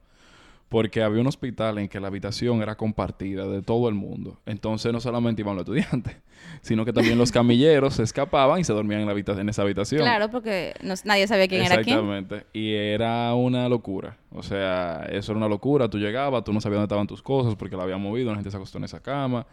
Porque 0.69 1.01
había 1.01 1.21
un 1.21 1.29
hospital 1.29 1.79
en 1.79 1.89
que 1.89 2.01
la 2.01 2.09
habitación 2.09 2.61
era 2.61 2.77
compartida 2.77 3.47
de 3.47 3.63
todo 3.63 3.89
el 3.89 3.95
mundo. 3.95 4.41
Entonces 4.47 4.93
no 4.93 4.99
solamente 5.01 5.43
iban 5.43 5.55
los 5.55 5.63
estudiantes, 5.63 6.17
sino 6.61 6.85
que 6.85 6.93
también 6.93 7.17
los 7.19 7.31
camilleros 7.31 7.95
se 7.95 8.03
escapaban 8.03 8.59
y 8.59 8.65
se 8.65 8.73
dormían 8.73 9.03
en, 9.03 9.07
la 9.07 9.41
en 9.41 9.49
esa 9.49 9.63
habitación. 9.63 10.01
Claro, 10.03 10.29
porque 10.29 10.75
no- 10.83 10.95
nadie 11.05 11.29
sabía 11.29 11.47
quién 11.47 11.63
era 11.63 11.83
quién. 11.83 11.97
Exactamente. 11.97 12.47
Y 12.53 12.73
era 12.75 13.33
una 13.35 13.69
locura. 13.69 14.17
O 14.33 14.43
sea, 14.43 15.07
eso 15.11 15.31
era 15.33 15.39
una 15.39 15.49
locura. 15.49 15.89
Tú 15.89 15.99
llegabas, 15.99 16.43
tú 16.43 16.53
no 16.53 16.61
sabías 16.61 16.79
dónde 16.79 16.87
estaban 16.87 17.07
tus 17.07 17.23
cosas 17.23 17.55
porque 17.55 17.77
la 17.77 17.85
habían 17.85 18.03
movido, 18.03 18.31
la 18.31 18.35
gente 18.37 18.51
se 18.51 18.57
acostó 18.57 18.79
en 18.79 18.85
esa 18.85 19.01
cama. 19.01 19.47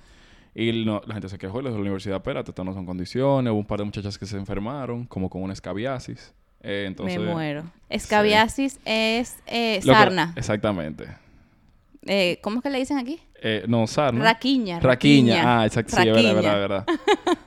Y 0.56 0.84
no- 0.84 1.02
la 1.06 1.14
gente 1.14 1.30
se 1.30 1.38
quejó 1.38 1.60
y 1.60 1.64
le 1.64 1.70
dijo 1.70 1.76
a 1.76 1.80
la 1.80 1.82
universidad, 1.84 2.18
espérate, 2.18 2.50
estas 2.50 2.66
no 2.66 2.74
son 2.74 2.88
condiciones. 2.88 3.52
Hubo 3.52 3.60
un 3.60 3.66
par 3.68 3.78
de 3.80 3.86
muchachas 3.86 4.18
que 4.18 4.26
se 4.26 4.38
enfermaron, 4.38 5.06
como 5.06 5.30
con 5.30 5.44
una 5.44 5.54
escabiasis. 5.54 6.34
Eh, 6.64 6.86
entonces, 6.88 7.20
me 7.20 7.26
muero. 7.32 7.64
Escabiasis 7.90 8.80
es 8.86 9.38
eh, 9.46 9.80
que- 9.82 9.88
sarna. 9.88 10.34
exactamente. 10.36 11.06
Eh, 12.06 12.40
¿Cómo 12.42 12.58
es 12.58 12.64
que 12.64 12.70
le 12.70 12.80
dicen 12.80 12.98
aquí? 12.98 13.20
Eh, 13.42 13.64
no, 13.68 13.86
sarna. 13.88 14.24
Raquiña. 14.24 14.80
Raquiña. 14.80 15.60
Ah, 15.60 15.66
exacto. 15.66 15.96
Sí, 16.02 16.08
es 16.08 16.14
verdad, 16.16 16.34
verdad, 16.36 16.60
verdad. 16.60 16.86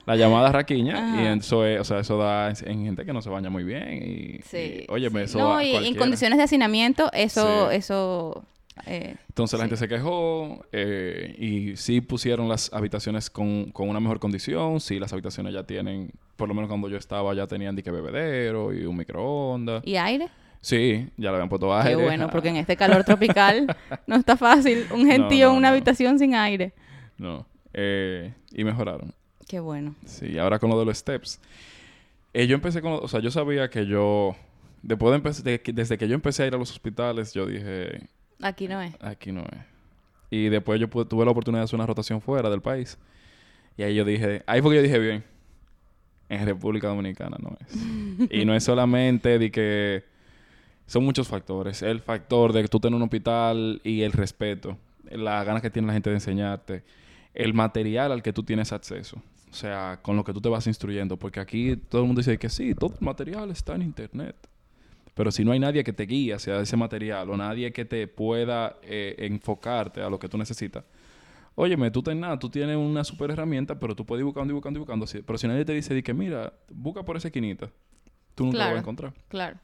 La 0.07 0.17
llamada 0.17 0.53
raquiña. 0.53 0.95
Ajá. 1.15 1.23
y 1.23 1.39
eso 1.39 1.65
es, 1.67 1.81
o 1.81 1.85
sea, 1.85 2.01
eso 2.01 2.19
da 2.19 2.51
en, 2.51 2.57
en 2.69 2.85
gente 2.85 3.05
que 3.07 3.13
no 3.15 3.23
se 3.23 3.31
baña 3.31 3.49
muy 3.51 3.65
bien. 3.65 3.93
Y, 4.03 4.41
Sí. 4.43 4.85
y, 4.89 4.93
óyeme, 4.93 5.21
sí. 5.21 5.25
eso 5.31 5.39
No, 5.39 5.55
da 5.57 5.65
y 5.65 5.75
en 5.87 5.95
condiciones 5.95 6.37
de 6.39 6.45
hacinamiento, 6.45 7.11
eso, 7.15 7.71
Sí. 7.71 7.77
eso. 7.77 8.45
Eh, 8.85 9.17
Entonces 9.29 9.59
la 9.59 9.65
Sí. 9.65 9.71
gente 9.71 9.77
se 9.79 9.89
quejó 9.89 10.65
eh, 10.73 11.35
y 11.39 11.77
sí 11.77 12.01
pusieron 12.01 12.49
las 12.49 12.73
habitaciones 12.73 13.31
con, 13.31 13.71
con 13.73 13.89
una 13.89 14.01
mejor 14.01 14.19
condición. 14.19 14.81
Sí, 14.81 14.99
las 14.99 15.12
habitaciones 15.12 15.55
ya 15.55 15.62
tienen, 15.65 16.11
por 16.37 16.49
lo 16.49 16.55
menos 16.55 16.69
cuando 16.69 16.89
yo 16.89 16.97
estaba, 16.99 17.33
ya 17.35 17.47
tenían 17.47 17.75
dique 17.77 17.91
bebedero 17.91 18.75
y 18.75 18.85
un 18.85 18.97
microondas. 18.97 19.83
¿Y 19.87 19.97
aire? 19.97 20.29
Sí, 20.61 21.09
ya 21.17 21.31
le 21.31 21.37
habían 21.37 21.49
puesto 21.49 21.69
Qué 21.83 21.89
aire. 21.91 22.03
bueno, 22.03 22.29
porque 22.31 22.49
en 22.49 22.57
este 22.57 22.77
calor 22.77 23.05
tropical 23.05 23.67
no 24.07 24.17
está 24.17 24.37
fácil. 24.37 24.87
Un 24.93 25.07
gentío 25.07 25.47
no, 25.47 25.53
en 25.53 25.59
una 25.59 25.69
no. 25.69 25.75
habitación 25.75 26.19
sin 26.19 26.35
aire. 26.35 26.73
No. 27.19 27.47
eh, 27.73 28.33
y 28.53 28.65
mejoraron. 28.65 29.12
Qué 29.49 29.61
bueno. 29.61 29.95
Sí, 30.05 30.39
ahora 30.39 30.59
con 30.59 30.71
lo 30.71 30.79
de 30.79 30.85
los 30.87 30.99
steps. 30.99 31.41
Yo 32.35 32.55
empecé 32.55 32.83
con... 32.83 32.93
O 32.95 33.09
sea, 33.09 33.21
yo 33.21 33.31
sabía 33.31 33.71
que 33.71 33.87
yo... 33.87 34.35
Después 34.83 35.43
de 35.43 35.51
de 35.53 35.61
que- 35.62 35.73
desde 35.73 35.97
que 35.97 36.07
yo 36.09 36.15
empecé 36.15 36.43
a 36.43 36.47
ir 36.49 36.55
a 36.55 36.59
los 36.59 36.71
hospitales, 36.71 37.33
yo 37.33 37.47
dije, 37.47 38.09
Aquí 38.42 38.68
no 38.68 38.81
es. 38.81 38.94
aquí 39.01 39.33
no 39.33 39.42
es. 39.42 39.59
Y 40.31 40.49
después 40.49 40.81
yo 40.81 40.88
tuve 40.88 41.25
la 41.25 41.31
oportunidad 41.31 41.61
de 41.61 41.64
hacer 41.64 41.77
una 41.77 41.87
rotación 41.87 42.20
fuera 42.20 42.51
del 42.51 42.61
país. 42.61 42.99
Y 43.77 43.83
ahí 43.83 43.94
yo 43.94 44.05
dije, 44.05 44.42
ahí 44.46 44.61
fue 44.61 44.72
que 44.72 44.77
yo 44.77 44.83
dije 44.83 44.99
bien. 44.99 45.25
En 46.29 46.44
República 46.44 46.88
Dominicana 46.88 47.37
no 47.40 47.57
es. 47.61 48.31
y 48.31 48.44
no 48.44 48.55
es 48.55 48.64
solamente 48.64 49.38
de 49.38 49.51
que 49.51 50.05
son 50.87 51.05
muchos 51.05 51.29
factores. 51.29 51.83
El 51.83 52.01
factor 52.01 52.53
de 52.53 52.62
que 52.62 52.68
tú 52.68 52.81
tenés 52.81 52.96
un 52.96 53.03
hospital 53.03 53.81
y 53.85 54.03
el 54.03 54.12
respeto, 54.12 54.77
las 55.11 55.46
ganas 55.46 55.62
que 55.62 55.70
tiene 55.70 55.87
la 55.87 55.94
gente 55.94 56.11
de 56.11 56.16
enseñarte, 56.16 56.85
el 57.35 57.55
material 57.55 58.12
al 58.12 58.22
que 58.22 58.33
tú 58.33 58.42
tienes 58.42 58.72
acceso. 58.72 59.22
O 59.51 59.55
sea, 59.55 60.01
con 60.03 60.16
lo 60.16 60.25
que 60.25 60.33
tú 60.33 60.40
te 60.40 60.49
vas 60.49 60.66
instruyendo. 60.66 61.16
Porque 61.16 61.40
aquí 61.40 61.77
todo 61.77 62.03
el 62.03 62.07
mundo 62.09 62.20
dice 62.20 62.38
que 62.38 62.49
sí, 62.49 62.75
todo 62.75 62.94
el 62.99 63.05
material 63.05 63.51
está 63.51 63.75
en 63.75 63.83
internet. 63.83 64.37
Pero 65.17 65.31
si 65.33 65.45
no 65.45 65.53
hay 65.53 65.59
nadie 65.59 65.83
que 65.83 65.95
te 65.95 66.05
guíe 66.05 66.35
hacia 66.35 66.61
ese 66.61 66.77
material 66.77 67.31
o 67.31 67.37
nadie 67.39 67.73
que 67.73 67.87
te 67.87 68.07
pueda 68.07 68.77
eh, 68.83 69.15
enfocarte 69.19 70.03
a 70.03 70.11
lo 70.11 70.19
que 70.19 70.29
tú 70.29 70.37
necesitas, 70.37 70.85
óyeme, 71.55 71.91
tú 71.91 72.03
tenés 72.03 72.21
nada, 72.21 72.39
tú 72.39 72.51
tienes 72.51 72.77
una 72.77 73.03
super 73.03 73.31
herramienta, 73.31 73.79
pero 73.81 73.97
tú 73.97 74.05
puedes 74.05 74.21
ir 74.21 74.27
buscando 74.27 74.53
y 74.53 74.55
buscando 74.55 74.79
y 74.79 74.81
buscando. 74.81 75.07
Pero 75.27 75.39
si 75.39 75.49
nadie 75.49 75.65
te 75.65 75.73
dice 75.73 75.95
di 75.95 76.03
que, 76.03 76.13
mira, 76.13 76.53
busca 76.71 77.03
por 77.03 77.17
esa 77.17 77.29
esquinita, 77.29 77.71
tú 78.35 78.45
nunca 78.45 78.59
lo 78.59 78.65
vas 78.65 78.67
Claro. 78.67 78.77
a 78.77 78.81
encontrar. 78.81 79.15
Claro. 79.29 79.57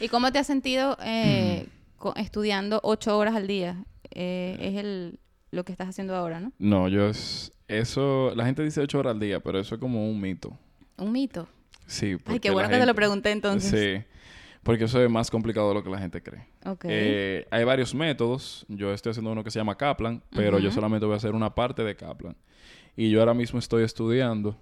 ¿Y 0.00 0.08
cómo 0.08 0.30
te 0.32 0.38
has 0.38 0.46
sentido 0.46 0.98
eh, 1.02 1.66
Mm. 1.98 2.18
estudiando 2.18 2.80
ocho 2.82 3.16
horas 3.16 3.34
al 3.34 3.46
día? 3.46 3.82
Eh, 4.10 4.58
es 4.60 4.76
el, 4.76 5.18
lo 5.50 5.64
que 5.64 5.72
estás 5.72 5.88
haciendo 5.88 6.14
ahora, 6.14 6.40
¿no? 6.40 6.52
No, 6.58 6.88
yo 6.88 7.08
es... 7.08 7.52
Eso... 7.68 8.32
La 8.36 8.44
gente 8.44 8.62
dice 8.62 8.80
ocho 8.82 8.98
horas 8.98 9.12
al 9.14 9.20
día, 9.20 9.40
pero 9.40 9.58
eso 9.60 9.76
es 9.76 9.80
como 9.80 10.10
un 10.10 10.20
mito. 10.20 10.58
Un 10.98 11.12
mito. 11.12 11.48
Sí. 11.86 12.18
Ay, 12.26 12.38
qué 12.40 12.50
bueno 12.50 12.68
que 12.68 12.76
te 12.78 12.84
lo 12.86 12.94
pregunté 12.94 13.30
entonces. 13.30 13.70
Sí. 13.70 14.04
Porque 14.62 14.84
eso 14.84 15.02
es 15.02 15.10
más 15.10 15.30
complicado 15.30 15.68
de 15.68 15.74
lo 15.74 15.82
que 15.82 15.90
la 15.90 15.98
gente 15.98 16.22
cree. 16.22 16.46
Ok. 16.66 16.84
Eh, 16.88 17.46
hay 17.50 17.64
varios 17.64 17.94
métodos. 17.94 18.66
Yo 18.68 18.92
estoy 18.92 19.10
haciendo 19.10 19.32
uno 19.32 19.42
que 19.42 19.50
se 19.50 19.58
llama 19.58 19.76
Kaplan, 19.76 20.22
pero 20.30 20.58
yo 20.58 20.70
solamente 20.70 21.06
voy 21.06 21.14
a 21.14 21.16
hacer 21.16 21.34
una 21.34 21.54
parte 21.54 21.82
de 21.82 21.96
Kaplan. 21.96 22.36
Y 22.96 23.10
yo 23.10 23.20
ahora 23.20 23.34
mismo 23.34 23.58
estoy 23.58 23.84
estudiando. 23.84 24.56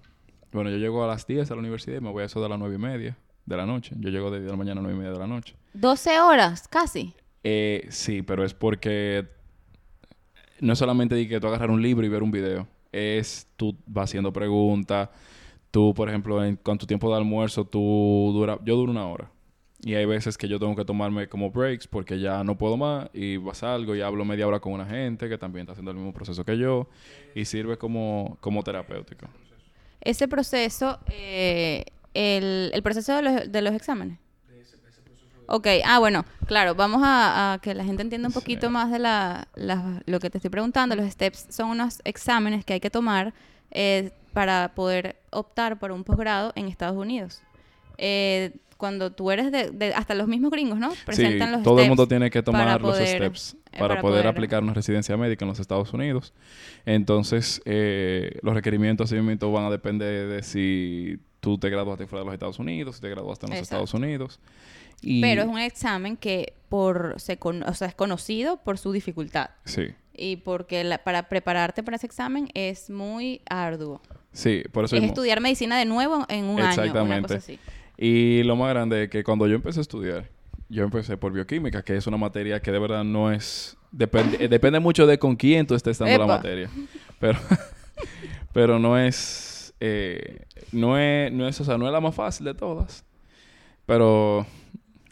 Bueno, 0.51 0.69
yo 0.69 0.77
llego 0.77 1.03
a 1.03 1.07
las 1.07 1.27
10 1.27 1.51
a 1.51 1.53
la 1.55 1.59
universidad 1.59 1.97
y 1.97 2.01
me 2.01 2.11
voy 2.11 2.23
a 2.23 2.25
eso 2.27 2.41
de 2.41 2.47
las 2.49 2.57
9 2.57 2.75
y 2.75 2.77
media 2.77 3.17
de 3.45 3.57
la 3.57 3.65
noche. 3.65 3.95
Yo 3.99 4.09
llego 4.09 4.31
de, 4.31 4.39
de 4.39 4.49
la 4.49 4.55
mañana 4.55 4.79
a 4.79 4.83
9 4.83 4.95
y 4.95 4.99
media 4.99 5.13
de 5.13 5.19
la 5.19 5.27
noche. 5.27 5.55
12 5.73 6.21
horas, 6.21 6.67
casi. 6.67 7.13
Eh, 7.43 7.85
sí, 7.89 8.21
pero 8.21 8.43
es 8.45 8.53
porque 8.53 9.27
no 10.59 10.73
es 10.73 10.79
solamente 10.79 11.15
de 11.15 11.27
que 11.27 11.39
tú 11.39 11.47
agarrar 11.47 11.71
un 11.71 11.81
libro 11.81 12.05
y 12.05 12.09
ver 12.09 12.23
un 12.23 12.31
video. 12.31 12.67
Es 12.91 13.47
tú 13.55 13.75
vas 13.85 14.09
haciendo 14.09 14.33
preguntas. 14.33 15.09
Tú, 15.71 15.93
por 15.93 16.09
ejemplo, 16.09 16.43
en, 16.43 16.55
con 16.55 16.77
tu 16.77 16.85
tiempo 16.85 17.09
de 17.11 17.17
almuerzo, 17.17 17.65
tú 17.65 18.31
dura... 18.33 18.57
Yo 18.63 18.75
duro 18.75 18.91
una 18.91 19.05
hora. 19.05 19.31
Y 19.81 19.95
hay 19.95 20.05
veces 20.05 20.37
que 20.37 20.47
yo 20.49 20.59
tengo 20.59 20.75
que 20.75 20.83
tomarme 20.83 21.29
como 21.29 21.51
breaks 21.51 21.87
porque 21.87 22.19
ya 22.19 22.43
no 22.43 22.57
puedo 22.57 22.75
más 22.75 23.09
y 23.13 23.37
salgo 23.53 23.95
y 23.95 24.01
hablo 24.01 24.25
media 24.25 24.45
hora 24.45 24.59
con 24.59 24.73
una 24.73 24.85
gente 24.85 25.29
que 25.29 25.37
también 25.37 25.61
está 25.63 25.71
haciendo 25.71 25.91
el 25.91 25.97
mismo 25.97 26.13
proceso 26.13 26.43
que 26.43 26.57
yo 26.57 26.87
y 27.33 27.45
sirve 27.45 27.77
como, 27.77 28.37
como 28.41 28.61
terapéutico. 28.61 29.27
Ese 30.01 30.27
proceso, 30.27 30.99
eh, 31.09 31.85
el, 32.13 32.71
el 32.73 32.83
proceso 32.83 33.15
de 33.15 33.21
los, 33.21 33.51
de 33.51 33.61
los 33.61 33.73
exámenes. 33.73 34.17
Ok, 35.51 35.67
ah, 35.83 35.97
bueno, 35.97 36.25
claro, 36.45 36.75
vamos 36.75 37.01
a, 37.03 37.53
a 37.53 37.59
que 37.59 37.73
la 37.73 37.83
gente 37.83 38.03
entienda 38.03 38.27
un 38.27 38.33
Sí. 38.33 38.39
poquito 38.39 38.69
más 38.69 38.91
de 38.91 38.99
la, 38.99 39.47
la- 39.55 40.03
lo 40.05 40.19
que 40.19 40.29
te 40.29 40.37
estoy 40.37 40.51
preguntando. 40.51 40.95
Los 40.95 41.09
STEPS 41.09 41.47
son 41.49 41.69
unos 41.69 42.01
exámenes 42.03 42.63
que 42.65 42.73
hay 42.73 42.79
que 42.79 42.91
tomar 42.91 43.33
eh, 43.71 44.11
para 44.33 44.73
poder 44.75 45.15
optar 45.31 45.79
por 45.79 45.91
un 45.91 46.03
posgrado 46.03 46.51
en 46.55 46.67
Estados 46.67 46.97
Unidos. 46.97 47.41
Eh, 48.01 48.51
cuando 48.77 49.11
tú 49.11 49.29
eres 49.29 49.51
de, 49.51 49.71
de- 49.71 49.93
hasta 49.93 50.15
los 50.15 50.27
mismos 50.29 50.51
gringos, 50.51 50.79
¿no? 50.79 50.93
Presentan 51.05 51.49
sí, 51.49 51.53
los 51.55 51.63
todo 51.63 51.81
el 51.81 51.89
mundo 51.89 52.07
tiene 52.07 52.29
que 52.31 52.41
tomar 52.41 52.81
los 52.81 52.95
steps 52.97 53.53
eh, 53.53 53.57
para, 53.73 53.87
para 53.89 54.01
poder, 54.01 54.21
poder- 54.21 54.27
aplicar 54.27 54.63
una 54.63 54.73
residencia 54.73 55.17
médica 55.17 55.43
en 55.43 55.49
los 55.49 55.59
Estados 55.59 55.91
Unidos. 55.93 56.33
Entonces, 56.85 57.61
eh, 57.65 58.39
los 58.41 58.53
requerimientos 58.53 59.11
mismo 59.11 59.51
van 59.51 59.65
a 59.65 59.69
depender 59.69 60.27
de 60.29 60.43
si 60.43 61.19
tú 61.41 61.57
te 61.57 61.69
graduaste 61.69 62.07
fuera 62.07 62.21
de 62.21 62.25
los 62.27 62.33
Estados 62.33 62.59
Unidos, 62.59 62.95
si 62.95 63.01
te 63.01 63.09
graduaste 63.09 63.45
en 63.47 63.49
los 63.51 63.59
Exacto. 63.59 63.83
Estados 63.85 63.93
Unidos. 63.93 64.39
Y, 65.01 65.21
Pero 65.21 65.41
es 65.43 65.47
un 65.47 65.59
examen 65.59 66.17
que 66.17 66.53
por 66.69 67.15
se 67.17 67.37
con- 67.37 67.63
o 67.63 67.73
sea, 67.73 67.87
es 67.89 67.95
conocido 67.95 68.57
por 68.57 68.77
su 68.77 68.91
dificultad. 68.91 69.49
Sí, 69.65 69.87
Y 70.13 70.37
porque 70.37 70.83
la- 70.83 70.97
para 71.03 71.23
prepararte 71.29 71.83
para 71.83 71.95
ese 71.97 72.05
examen 72.07 72.49
es 72.53 72.89
muy 72.89 73.41
arduo. 73.49 74.01
sí, 74.33 74.63
por 74.71 74.85
eso 74.85 74.95
es 74.95 75.01
mismo. 75.01 75.13
estudiar 75.13 75.39
medicina 75.41 75.77
de 75.77 75.85
nuevo 75.85 76.25
en 76.29 76.45
un 76.45 76.59
año, 76.59 76.63
una 76.63 76.69
Exactamente. 76.71 77.39
Y 78.01 78.43
lo 78.43 78.55
más 78.55 78.69
grande 78.69 79.03
es 79.03 79.09
que 79.09 79.25
cuando 79.25 79.45
yo 79.45 79.55
empecé 79.55 79.79
a 79.79 79.81
estudiar, 79.81 80.29
yo 80.69 80.85
empecé 80.85 81.17
por 81.17 81.33
bioquímica, 81.33 81.83
que 81.83 81.97
es 81.97 82.07
una 82.07 82.15
materia 82.15 82.61
que 82.61 82.71
de 82.71 82.79
verdad 82.79 83.03
no 83.03 83.29
es... 83.29 83.75
Depende, 83.91 84.37
eh, 84.39 84.47
depende 84.47 84.79
mucho 84.79 85.05
de 85.05 85.19
con 85.19 85.35
quién 85.35 85.67
tú 85.67 85.75
estés 85.75 85.99
dando 85.99 86.17
la 86.17 86.23
Epa. 86.23 86.35
materia. 86.37 86.69
Pero, 87.19 87.39
pero 88.53 88.79
no 88.79 88.97
es... 88.97 89.73
eh, 89.81 90.45
no 90.71 90.97
es... 90.97 91.29
No 91.33 91.45
es, 91.45 91.59
o 91.59 91.65
sea, 91.65 91.77
no 91.77 91.87
es 91.87 91.91
la 91.91 91.99
más 91.99 92.15
fácil 92.15 92.45
de 92.45 92.53
todas. 92.53 93.03
Pero 93.85 94.45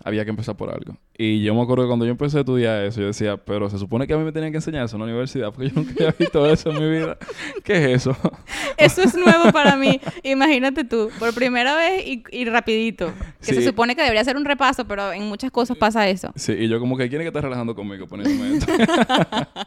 había 0.06 0.24
que 0.24 0.30
empezar 0.30 0.56
por 0.56 0.70
algo. 0.70 0.98
Y 1.20 1.42
yo 1.42 1.56
me 1.56 1.64
acuerdo 1.64 1.84
que 1.84 1.88
cuando 1.88 2.06
yo 2.06 2.12
empecé 2.12 2.38
a 2.38 2.40
estudiar 2.42 2.84
eso, 2.86 3.02
yo 3.02 3.08
decía, 3.08 3.38
pero 3.38 3.72
se 3.72 3.80
supone 3.80 4.06
que 4.06 4.14
a 4.14 4.18
mí 4.18 4.24
me 4.24 4.32
tenían 4.32 4.52
que 4.52 4.58
enseñar 4.60 4.86
eso 4.86 4.98
en 4.98 5.00
la 5.00 5.06
universidad, 5.06 5.52
porque 5.52 5.70
yo 5.70 5.76
nunca 5.76 5.94
había 5.96 6.12
visto 6.18 6.46
eso 6.48 6.70
en 6.70 6.80
mi 6.80 6.90
vida. 7.00 7.18
¿Qué 7.64 7.74
es 7.94 8.02
eso? 8.06 8.16
Eso 8.78 9.02
es 9.02 9.16
nuevo 9.16 9.52
para 9.52 9.76
mí. 9.76 10.00
Imagínate 10.22 10.84
tú, 10.84 11.10
por 11.18 11.34
primera 11.34 11.76
vez 11.76 12.06
y, 12.06 12.24
y 12.32 12.46
rapidito. 12.46 13.12
Que 13.44 13.56
se 13.56 13.66
supone 13.66 13.96
que 13.96 14.04
debería 14.04 14.24
ser 14.24 14.38
un 14.38 14.46
repaso, 14.46 14.86
pero 14.86 15.12
en 15.12 15.24
muchas 15.24 15.50
cosas 15.50 15.76
pasa 15.78 16.08
eso. 16.08 16.32
Sí, 16.36 16.52
y 16.54 16.68
yo 16.68 16.80
como 16.80 16.96
que, 16.96 17.10
¿quién 17.10 17.22
es 17.22 17.26
que 17.26 17.30
está 17.30 17.42
relajando 17.42 17.74
conmigo 17.74 18.06
poniéndome 18.06 18.58
esto? 18.58 18.72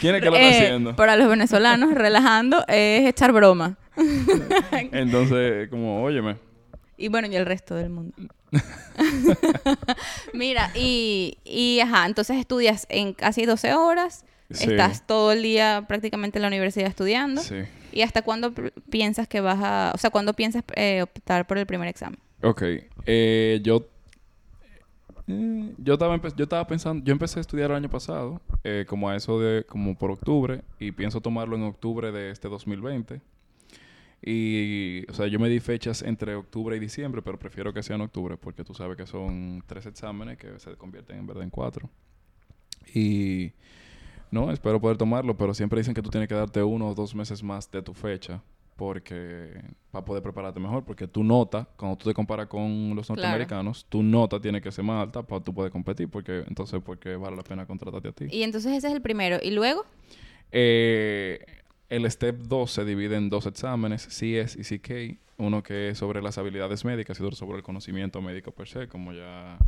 ¿Quién 0.00 0.14
es 0.14 0.22
que 0.22 0.30
lo 0.30 0.36
está 0.36 0.48
Eh, 0.48 0.62
haciendo? 0.64 0.94
para 0.94 1.16
los 1.16 1.28
venezolanos, 1.28 1.92
relajando 1.94 2.64
es 2.68 3.08
echar 3.08 3.32
broma. 3.32 3.76
Entonces, 4.92 5.68
como, 5.68 6.04
óyeme. 6.04 6.36
Y 6.96 7.08
bueno, 7.08 7.26
y 7.28 7.34
el 7.34 7.46
resto 7.46 7.74
del 7.74 7.90
mundo. 7.90 8.14
Mira, 10.34 10.70
y, 10.74 11.38
y 11.44 11.80
ajá, 11.80 12.06
entonces 12.06 12.36
estudias 12.36 12.86
en 12.88 13.12
casi 13.14 13.46
12 13.46 13.74
horas, 13.74 14.24
Sí. 14.52 14.68
estás 14.68 15.06
todo 15.06 15.30
el 15.30 15.44
día 15.44 15.84
prácticamente 15.86 16.38
en 16.38 16.42
la 16.42 16.48
universidad 16.48 16.88
estudiando. 16.88 17.40
Sí. 17.40 17.54
¿Y 17.92 18.02
hasta 18.02 18.22
cuándo 18.22 18.52
piensas 18.90 19.28
que 19.28 19.40
vas 19.40 19.58
a, 19.62 19.92
o 19.94 19.98
sea, 19.98 20.10
cuándo 20.10 20.34
piensas 20.34 20.64
eh, 20.74 21.02
optar 21.02 21.46
por 21.46 21.56
el 21.56 21.66
primer 21.66 21.86
examen? 21.86 22.18
Ok. 22.42 22.62
Eh, 23.06 23.60
yo... 23.62 23.86
eh, 25.28 25.72
yo 25.78 25.92
estaba, 25.92 26.20
yo 26.36 26.42
estaba 26.42 26.66
pensando... 26.66 27.04
Yo 27.04 27.12
empecé 27.12 27.38
a 27.38 27.42
estudiar 27.42 27.70
el 27.70 27.76
año 27.76 27.90
pasado, 27.90 28.40
eh, 28.64 28.84
como 28.88 29.08
a 29.08 29.14
eso 29.14 29.38
de... 29.38 29.64
Como 29.64 29.96
por 29.96 30.10
octubre, 30.10 30.62
y 30.80 30.90
pienso 30.90 31.20
tomarlo 31.20 31.54
en 31.54 31.62
octubre 31.62 32.10
de 32.10 32.32
este 32.32 32.48
2020. 32.48 33.20
Y, 34.22 35.04
o 35.10 35.14
sea, 35.14 35.26
yo 35.28 35.38
me 35.38 35.48
di 35.48 35.60
fechas 35.60 36.02
entre 36.02 36.34
octubre 36.34 36.76
y 36.76 36.78
diciembre, 36.78 37.22
pero 37.22 37.38
prefiero 37.38 37.72
que 37.72 37.82
sea 37.82 37.96
en 37.96 38.02
octubre 38.02 38.36
porque 38.36 38.64
tú 38.64 38.74
sabes 38.74 38.96
que 38.96 39.06
son 39.06 39.62
tres 39.66 39.86
exámenes 39.86 40.36
que 40.36 40.58
se 40.58 40.76
convierten 40.76 41.18
en 41.18 41.26
verdad 41.26 41.42
en 41.42 41.50
cuatro. 41.50 41.88
Y 42.94 43.52
no, 44.30 44.50
espero 44.52 44.80
poder 44.80 44.96
tomarlo, 44.96 45.36
pero 45.36 45.54
siempre 45.54 45.80
dicen 45.80 45.94
que 45.94 46.02
tú 46.02 46.10
tienes 46.10 46.28
que 46.28 46.34
darte 46.34 46.62
uno 46.62 46.88
o 46.88 46.94
dos 46.94 47.14
meses 47.14 47.42
más 47.42 47.70
de 47.70 47.82
tu 47.82 47.94
fecha 47.94 48.42
porque 48.80 49.62
para 49.90 50.02
poder 50.06 50.22
prepararte 50.22 50.58
mejor, 50.58 50.82
porque 50.86 51.06
tu 51.06 51.22
nota, 51.22 51.68
cuando 51.76 51.98
tú 51.98 52.08
te 52.08 52.14
comparas 52.14 52.46
con 52.46 52.94
los 52.96 53.06
Claro. 53.08 53.20
norteamericanos, 53.20 53.84
tu 53.86 54.02
nota 54.02 54.40
tiene 54.40 54.62
que 54.62 54.72
ser 54.72 54.86
más 54.86 55.02
alta 55.02 55.22
para 55.22 55.44
tú 55.44 55.52
poder 55.52 55.70
competir, 55.70 56.08
porque 56.08 56.44
entonces 56.48 56.80
porque 56.82 57.14
vale 57.14 57.36
la 57.36 57.42
pena 57.42 57.66
contratarte 57.66 58.08
a 58.08 58.12
ti. 58.12 58.24
Y 58.30 58.42
entonces 58.42 58.72
ese 58.72 58.86
es 58.88 58.94
el 58.94 59.02
primero. 59.02 59.36
¿Y 59.42 59.50
luego? 59.50 59.84
Eh, 60.50 61.40
el 61.90 62.08
Step 62.10 62.36
2 62.42 62.70
se 62.70 62.84
divide 62.84 63.16
en 63.16 63.28
dos 63.28 63.46
exámenes, 63.46 64.06
CS 64.06 64.56
y 64.56 64.62
CK. 64.62 65.20
Uno 65.36 65.62
que 65.62 65.90
es 65.90 65.98
sobre 65.98 66.22
las 66.22 66.38
habilidades 66.38 66.84
médicas 66.84 67.18
y 67.18 67.22
otro 67.22 67.36
sobre 67.36 67.58
el 67.58 67.62
conocimiento 67.62 68.22
médico 68.22 68.52
per 68.52 68.68
se, 68.68 68.88
como 68.88 69.12
ya... 69.12 69.58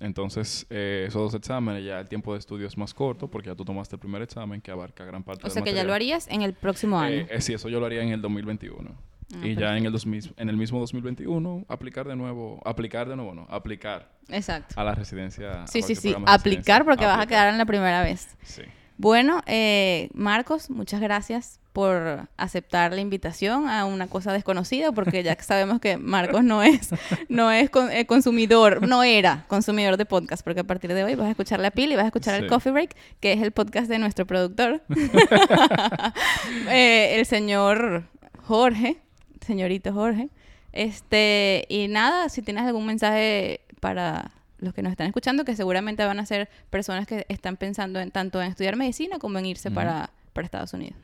Entonces, 0.00 0.66
eh, 0.68 1.04
esos 1.06 1.22
dos 1.22 1.34
exámenes 1.34 1.84
ya 1.84 2.00
el 2.00 2.08
tiempo 2.08 2.32
de 2.32 2.40
estudio 2.40 2.66
es 2.66 2.76
más 2.76 2.92
corto 2.92 3.28
porque 3.28 3.48
ya 3.48 3.54
tú 3.54 3.64
tomaste 3.64 3.94
el 3.94 4.00
primer 4.00 4.20
examen 4.20 4.60
que 4.60 4.72
abarca 4.72 5.04
gran 5.04 5.22
parte 5.22 5.42
O 5.42 5.44
del 5.44 5.52
sea 5.52 5.62
que 5.62 5.72
ya 5.72 5.84
lo 5.84 5.94
harías 5.94 6.26
en 6.26 6.42
el 6.42 6.54
próximo 6.54 6.98
año. 6.98 7.18
Eh, 7.18 7.28
eh, 7.30 7.40
sí, 7.40 7.54
eso 7.54 7.68
yo 7.68 7.78
lo 7.78 7.86
haría 7.86 8.02
en 8.02 8.10
el 8.10 8.20
2021. 8.20 8.90
Ah, 9.32 9.46
y 9.46 9.54
ya 9.54 9.76
en 9.76 9.86
el, 9.86 9.92
2000 9.92 10.34
en 10.36 10.48
el 10.48 10.56
mismo 10.56 10.80
2021 10.80 11.66
aplicar 11.68 12.08
de 12.08 12.16
nuevo, 12.16 12.60
aplicar 12.64 13.08
de 13.08 13.14
nuevo, 13.14 13.34
no, 13.34 13.46
aplicar 13.48 14.10
Exacto. 14.28 14.74
a 14.76 14.84
la 14.84 14.94
residencia. 14.94 15.66
Sí, 15.66 15.82
sí, 15.82 15.94
sí. 15.94 16.14
Aplicar 16.26 16.80
residencia. 16.80 16.84
porque 16.84 17.04
vas 17.04 17.20
a 17.20 17.26
quedar 17.26 17.48
en 17.48 17.58
la 17.58 17.66
primera 17.66 18.02
vez. 18.02 18.36
Sí. 18.42 18.62
Bueno, 18.98 19.42
eh, 19.46 20.10
Marcos, 20.12 20.70
muchas 20.70 21.00
gracias 21.00 21.60
por 21.72 22.28
aceptar 22.36 22.92
la 22.92 23.00
invitación 23.00 23.68
a 23.68 23.84
una 23.84 24.08
cosa 24.08 24.32
desconocida, 24.32 24.90
porque 24.90 25.22
ya 25.22 25.36
sabemos 25.40 25.78
que 25.80 25.96
Marcos 25.96 26.42
no 26.42 26.64
es, 26.64 26.90
no 27.28 27.52
es 27.52 27.70
con- 27.70 27.92
eh, 27.92 28.06
consumidor, 28.06 28.86
no 28.88 29.04
era 29.04 29.44
consumidor 29.46 29.96
de 29.96 30.04
podcast, 30.04 30.42
porque 30.42 30.60
a 30.60 30.64
partir 30.64 30.92
de 30.92 31.04
hoy 31.04 31.14
vas 31.14 31.28
a 31.28 31.30
escuchar 31.30 31.60
La 31.60 31.70
Pila 31.70 31.92
y 31.92 31.96
vas 31.96 32.04
a 32.04 32.08
escuchar 32.08 32.34
el. 32.42 32.48
Coffee 32.48 32.72
Break, 32.72 32.96
que 33.20 33.32
es 33.34 33.40
el 33.42 33.52
podcast 33.52 33.88
de 33.88 33.98
nuestro 34.00 34.26
productor, 34.26 34.82
Eh, 36.68 37.16
el 37.18 37.26
señor 37.26 38.04
Jorge, 38.44 38.98
señorito 39.46 39.92
Jorge. 39.92 40.28
Este, 40.72 41.66
y 41.68 41.88
nada, 41.88 42.28
si 42.28 42.42
tienes 42.42 42.64
algún 42.64 42.86
mensaje 42.86 43.60
para 43.80 44.32
los 44.58 44.74
que 44.74 44.82
nos 44.82 44.90
están 44.90 45.06
escuchando, 45.06 45.44
que 45.44 45.56
seguramente 45.56 46.04
van 46.04 46.18
a 46.18 46.26
ser 46.26 46.48
personas 46.70 47.06
que 47.06 47.26
están 47.28 47.56
pensando 47.56 48.00
en 48.00 48.10
tanto 48.10 48.42
en 48.42 48.50
estudiar 48.50 48.76
medicina 48.76 49.18
como 49.18 49.38
en 49.38 49.46
irse 49.46 49.70
para, 49.70 50.10
para 50.32 50.44
Estados 50.44 50.72
Unidos. 50.72 50.96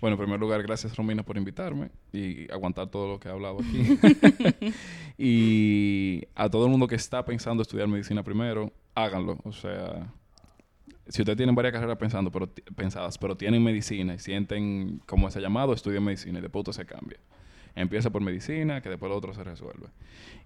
Bueno, 0.00 0.14
en 0.14 0.18
primer 0.18 0.40
lugar, 0.40 0.62
gracias 0.62 0.96
Romina 0.96 1.22
por 1.22 1.36
invitarme 1.36 1.90
y 2.12 2.50
aguantar 2.50 2.88
todo 2.88 3.06
lo 3.06 3.20
que 3.20 3.28
he 3.28 3.30
hablado 3.30 3.58
aquí. 3.58 3.98
y 5.18 6.22
a 6.34 6.48
todo 6.48 6.64
el 6.64 6.70
mundo 6.70 6.86
que 6.86 6.94
está 6.94 7.24
pensando 7.24 7.62
estudiar 7.62 7.86
medicina 7.86 8.22
primero, 8.22 8.72
háganlo. 8.94 9.38
O 9.44 9.52
sea, 9.52 10.10
si 11.08 11.20
ustedes 11.20 11.36
tienen 11.36 11.54
varias 11.54 11.72
carreras 11.72 11.98
pensando, 11.98 12.30
pero, 12.30 12.48
pensadas, 12.74 13.18
pero 13.18 13.36
tienen 13.36 13.62
medicina 13.62 14.14
y 14.14 14.18
sienten 14.18 15.02
como 15.06 15.28
ese 15.28 15.40
llamado, 15.40 15.74
estudien 15.74 16.02
medicina 16.02 16.38
y 16.38 16.42
después 16.42 16.64
todo 16.64 16.72
se 16.72 16.86
cambia. 16.86 17.18
Empieza 17.74 18.10
por 18.10 18.22
medicina, 18.22 18.80
que 18.80 18.88
después 18.88 19.10
lo 19.10 19.16
otro 19.16 19.32
se 19.34 19.44
resuelve. 19.44 19.86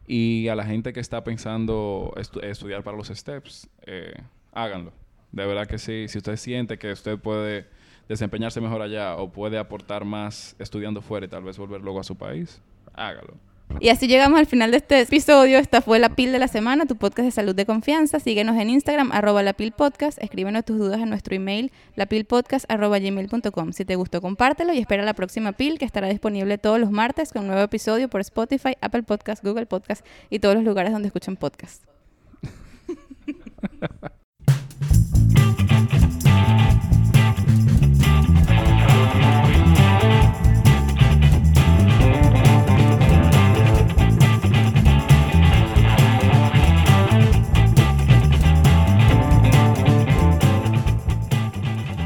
Y 0.07 0.49
a 0.49 0.55
la 0.55 0.65
gente 0.65 0.93
que 0.93 1.01
está 1.01 1.25
pensando 1.25 2.13
estu- 2.17 2.43
estudiar 2.45 2.83
para 2.83 2.97
los 2.97 3.09
STEPS, 3.09 3.69
eh, 3.87 4.15
háganlo. 4.53 4.93
De 5.33 5.47
verdad 5.47 5.67
que 5.67 5.79
sí. 5.79 6.07
Si 6.09 6.19
usted 6.19 6.37
siente 6.37 6.79
que 6.79 6.93
usted 6.93 7.19
puede 7.19 7.67
desempeñarse 8.09 8.61
mejor 8.61 8.83
allá 8.83 9.17
o 9.17 9.33
puede 9.33 9.59
aportar 9.59 10.05
más 10.05 10.55
estudiando 10.59 11.01
fuera 11.01 11.27
y 11.27 11.29
tal 11.29 11.43
vez 11.43 11.57
volver 11.59 11.81
luego 11.81 12.01
a 12.01 12.05
su 12.05 12.17
país, 12.17 12.61
hágalo. 12.93 13.35
Y 13.81 13.88
así 13.88 14.07
llegamos 14.07 14.38
al 14.38 14.46
final 14.46 14.70
de 14.70 14.79
este 14.79 15.00
episodio. 15.00 15.59
Esta 15.59 15.83
fue 15.83 15.98
La 15.98 16.11
Pil 16.11 16.33
de 16.33 16.38
la 16.38 16.48
Semana, 16.48 16.87
tu 16.87 16.96
podcast 16.96 17.27
de 17.27 17.31
salud 17.33 17.55
de 17.55 17.66
confianza. 17.66 18.20
Síguenos 18.20 18.57
en 18.57 18.70
Instagram, 18.70 19.11
arroba 19.12 19.42
La 19.42 19.53
Pil 19.53 19.72
Podcast. 19.72 20.16
Escríbenos 20.22 20.64
tus 20.64 20.79
dudas 20.79 21.00
en 21.00 21.11
nuestro 21.11 21.35
email, 21.35 21.72
lapilpodcast, 21.96 22.70
arroba 22.70 22.98
gmail.com. 22.98 23.72
Si 23.72 23.85
te 23.85 23.96
gustó, 23.96 24.20
compártelo 24.20 24.72
y 24.72 24.79
espera 24.79 25.03
la 25.03 25.14
próxima 25.14 25.53
Pil, 25.53 25.79
que 25.79 25.85
estará 25.85 26.09
disponible 26.09 26.57
todos 26.57 26.79
los 26.79 26.90
martes 26.90 27.33
con 27.33 27.42
un 27.42 27.48
nuevo 27.48 27.62
episodio 27.62 28.09
por 28.09 28.20
Spotify, 28.20 28.77
Apple 28.81 29.03
Podcast, 29.03 29.44
Google 29.44 29.66
Podcast 29.66 30.07
y 30.31 30.38
todos 30.38 30.55
los 30.55 30.64
lugares 30.64 30.92
donde 30.92 31.09
escuchan 31.09 31.37
podcast. 31.37 31.83